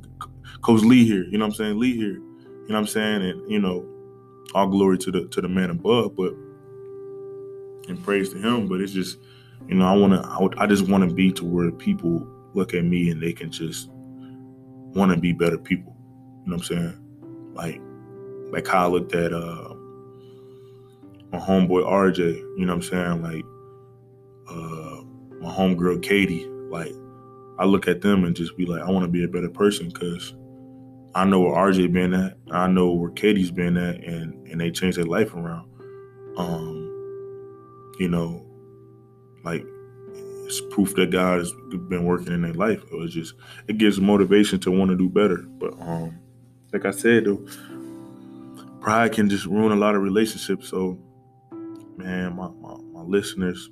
Coach 0.61 0.81
Lee 0.81 1.05
here. 1.05 1.25
You 1.25 1.37
know 1.37 1.45
what 1.45 1.53
I'm 1.53 1.55
saying? 1.55 1.79
Lee 1.79 1.95
here. 1.95 2.15
You 2.15 2.67
know 2.69 2.75
what 2.75 2.79
I'm 2.79 2.87
saying? 2.87 3.21
And 3.23 3.51
you 3.51 3.59
know, 3.59 3.85
all 4.53 4.67
glory 4.67 4.97
to 4.99 5.11
the 5.11 5.27
to 5.27 5.41
the 5.41 5.49
man 5.49 5.69
above, 5.69 6.15
but 6.15 6.33
and 7.87 8.03
praise 8.03 8.29
to 8.29 8.37
him. 8.37 8.67
But 8.67 8.81
it's 8.81 8.93
just 8.93 9.17
you 9.67 9.75
know, 9.75 9.85
I 9.85 9.95
want 9.95 10.13
to, 10.13 10.19
I, 10.59 10.63
I 10.63 10.67
just 10.67 10.87
want 10.87 11.07
to 11.07 11.13
be 11.13 11.31
to 11.33 11.45
where 11.45 11.71
people 11.71 12.27
look 12.53 12.73
at 12.73 12.83
me 12.83 13.09
and 13.09 13.21
they 13.21 13.33
can 13.33 13.51
just 13.51 13.89
want 13.91 15.11
to 15.11 15.17
be 15.17 15.31
better 15.31 15.57
people. 15.57 15.95
You 16.43 16.51
know 16.51 16.57
what 16.57 16.71
I'm 16.71 16.77
saying? 16.77 17.53
Like, 17.53 17.81
like 18.51 18.67
how 18.67 18.85
I 18.85 18.87
looked 18.87 19.15
at 19.15 19.31
uh, 19.31 19.73
my 21.31 21.39
homeboy 21.39 21.85
RJ. 21.85 22.35
You 22.57 22.65
know 22.65 22.75
what 22.75 22.91
I'm 22.91 23.21
saying? 23.21 23.21
Like, 23.21 23.45
uh, 24.49 25.01
my 25.39 25.53
homegirl 25.53 26.03
Katie. 26.03 26.45
Like, 26.69 26.93
I 27.59 27.65
look 27.65 27.87
at 27.87 28.01
them 28.01 28.23
and 28.23 28.35
just 28.35 28.57
be 28.57 28.65
like, 28.65 28.81
I 28.81 28.89
want 28.89 29.05
to 29.05 29.11
be 29.11 29.23
a 29.23 29.27
better 29.27 29.49
person 29.49 29.87
because 29.87 30.33
I 31.13 31.25
know 31.25 31.41
where 31.41 31.53
RJ 31.53 31.91
been 31.91 32.13
at. 32.13 32.37
I 32.51 32.67
know 32.67 32.91
where 32.93 33.11
Katie's 33.11 33.51
been 33.51 33.77
at, 33.77 34.03
and 34.03 34.47
and 34.47 34.61
they 34.61 34.71
changed 34.71 34.97
their 34.97 35.05
life 35.05 35.33
around. 35.33 35.67
Um, 36.37 37.93
you 37.99 38.07
know, 38.07 38.45
like 39.43 39.65
it's 40.45 40.61
proof 40.73 40.95
that 40.95 41.11
God 41.11 41.39
has 41.39 41.51
been 41.89 42.05
working 42.05 42.33
in 42.33 42.41
their 42.41 42.53
life. 42.53 42.81
It 42.91 42.95
was 42.95 43.13
just 43.13 43.33
it 43.67 43.77
gives 43.77 43.99
motivation 43.99 44.59
to 44.61 44.71
want 44.71 44.91
to 44.91 44.97
do 44.97 45.09
better. 45.09 45.37
But 45.37 45.73
um, 45.81 46.19
like 46.71 46.85
I 46.85 46.91
said 46.91 47.25
though, 47.25 47.45
pride 48.79 49.13
can 49.13 49.29
just 49.29 49.45
ruin 49.45 49.71
a 49.71 49.75
lot 49.75 49.95
of 49.95 50.01
relationships. 50.01 50.69
So 50.69 50.97
man, 51.97 52.35
my, 52.35 52.49
my, 52.49 52.75
my 52.93 53.01
listeners, 53.01 53.69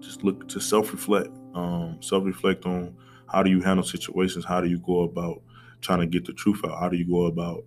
just 0.00 0.22
look 0.24 0.48
to 0.48 0.60
self-reflect. 0.60 1.30
Um, 1.54 1.98
self-reflect 2.00 2.66
on 2.66 2.96
how 3.28 3.42
do 3.42 3.50
you 3.50 3.62
handle 3.62 3.84
situations, 3.84 4.44
how 4.44 4.60
do 4.60 4.68
you 4.68 4.78
go 4.78 5.02
about 5.02 5.42
trying 5.84 6.00
to 6.00 6.06
get 6.06 6.24
the 6.24 6.32
truth 6.32 6.64
out, 6.64 6.78
how 6.80 6.88
do 6.88 6.96
you 6.96 7.06
go 7.06 7.26
about 7.26 7.64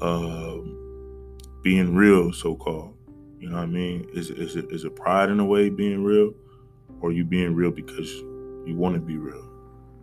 um, 0.00 1.38
being 1.62 1.94
real, 1.94 2.32
so 2.32 2.54
called. 2.54 2.96
You 3.40 3.48
know 3.48 3.56
what 3.56 3.64
I 3.64 3.66
mean? 3.66 4.08
Is 4.14 4.30
is 4.30 4.56
it 4.56 4.70
is 4.70 4.84
it 4.84 4.94
pride 4.94 5.28
in 5.28 5.40
a 5.40 5.44
way 5.44 5.68
being 5.68 6.04
real, 6.04 6.32
or 7.00 7.12
you 7.12 7.24
being 7.24 7.54
real 7.54 7.70
because 7.70 8.10
you 8.66 8.74
want 8.76 8.94
to 8.94 9.00
be 9.00 9.16
real? 9.16 9.36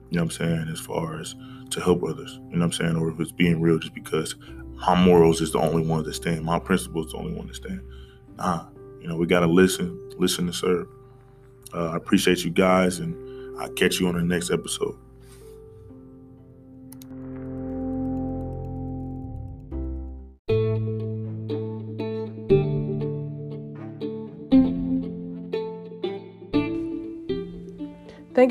You 0.09 0.17
know 0.17 0.23
what 0.23 0.39
I'm 0.39 0.47
saying? 0.47 0.67
As 0.71 0.79
far 0.79 1.19
as 1.19 1.35
to 1.71 1.81
help 1.81 2.03
others, 2.03 2.39
you 2.49 2.57
know 2.57 2.59
what 2.59 2.65
I'm 2.65 2.71
saying? 2.73 2.95
Or 2.97 3.09
if 3.09 3.19
it's 3.19 3.31
being 3.31 3.61
real 3.61 3.79
just 3.79 3.93
because 3.93 4.35
my 4.75 4.95
morals 4.95 5.41
is 5.41 5.51
the 5.51 5.59
only 5.59 5.85
one 5.85 6.03
that 6.03 6.13
stand, 6.13 6.43
my 6.43 6.59
principles 6.59 7.07
is 7.07 7.11
the 7.13 7.17
only 7.19 7.33
one 7.33 7.47
that 7.47 7.55
stand. 7.55 7.81
Nah, 8.37 8.65
you 8.99 9.07
know 9.07 9.15
we 9.15 9.25
gotta 9.25 9.47
listen, 9.47 9.97
listen 10.17 10.45
to 10.47 10.53
serve. 10.53 10.87
Uh, 11.73 11.91
I 11.91 11.95
appreciate 11.95 12.43
you 12.43 12.51
guys, 12.51 12.99
and 12.99 13.15
I'll 13.59 13.71
catch 13.71 13.99
you 13.99 14.07
on 14.07 14.15
the 14.15 14.21
next 14.21 14.51
episode. 14.51 14.97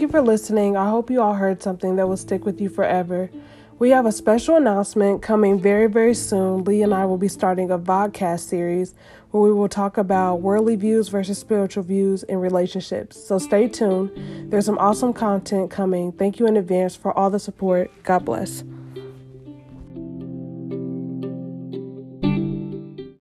Thank 0.01 0.13
you 0.13 0.19
for 0.19 0.27
listening. 0.27 0.79
I 0.79 0.89
hope 0.89 1.11
you 1.11 1.21
all 1.21 1.35
heard 1.35 1.63
something 1.63 1.97
that 1.97 2.09
will 2.09 2.17
stick 2.17 2.47
with 2.47 2.59
you 2.59 2.71
forever. 2.71 3.31
We 3.79 3.91
have 3.91 4.07
a 4.07 4.13
special 4.13 4.57
announcement 4.57 5.21
coming 5.21 5.61
very, 5.61 5.89
very 5.89 6.15
soon. 6.15 6.65
Lee 6.65 6.83
and 6.83 6.95
I 6.95 7.05
will 7.05 7.19
be 7.19 7.29
starting 7.29 7.71
a 7.71 7.79
vodcast 7.79 8.49
series 8.49 8.95
where 9.31 9.43
we 9.43 9.53
will 9.53 9.69
talk 9.69 9.99
about 9.99 10.37
worldly 10.37 10.77
views 10.77 11.09
versus 11.11 11.39
spiritual 11.39 11.83
views 11.83 12.23
in 12.23 12.39
relationships. 12.39 13.23
So 13.23 13.37
stay 13.37 13.69
tuned. 13.69 14.51
There's 14.51 14.65
some 14.65 14.79
awesome 14.79 15.13
content 15.13 15.71
coming. 15.71 16.13
Thank 16.13 16.39
you 16.39 16.47
in 16.47 16.57
advance 16.57 16.97
for 16.97 17.13
all 17.13 17.29
the 17.29 17.39
support. 17.39 17.91
God 18.03 18.25
bless. 18.25 18.65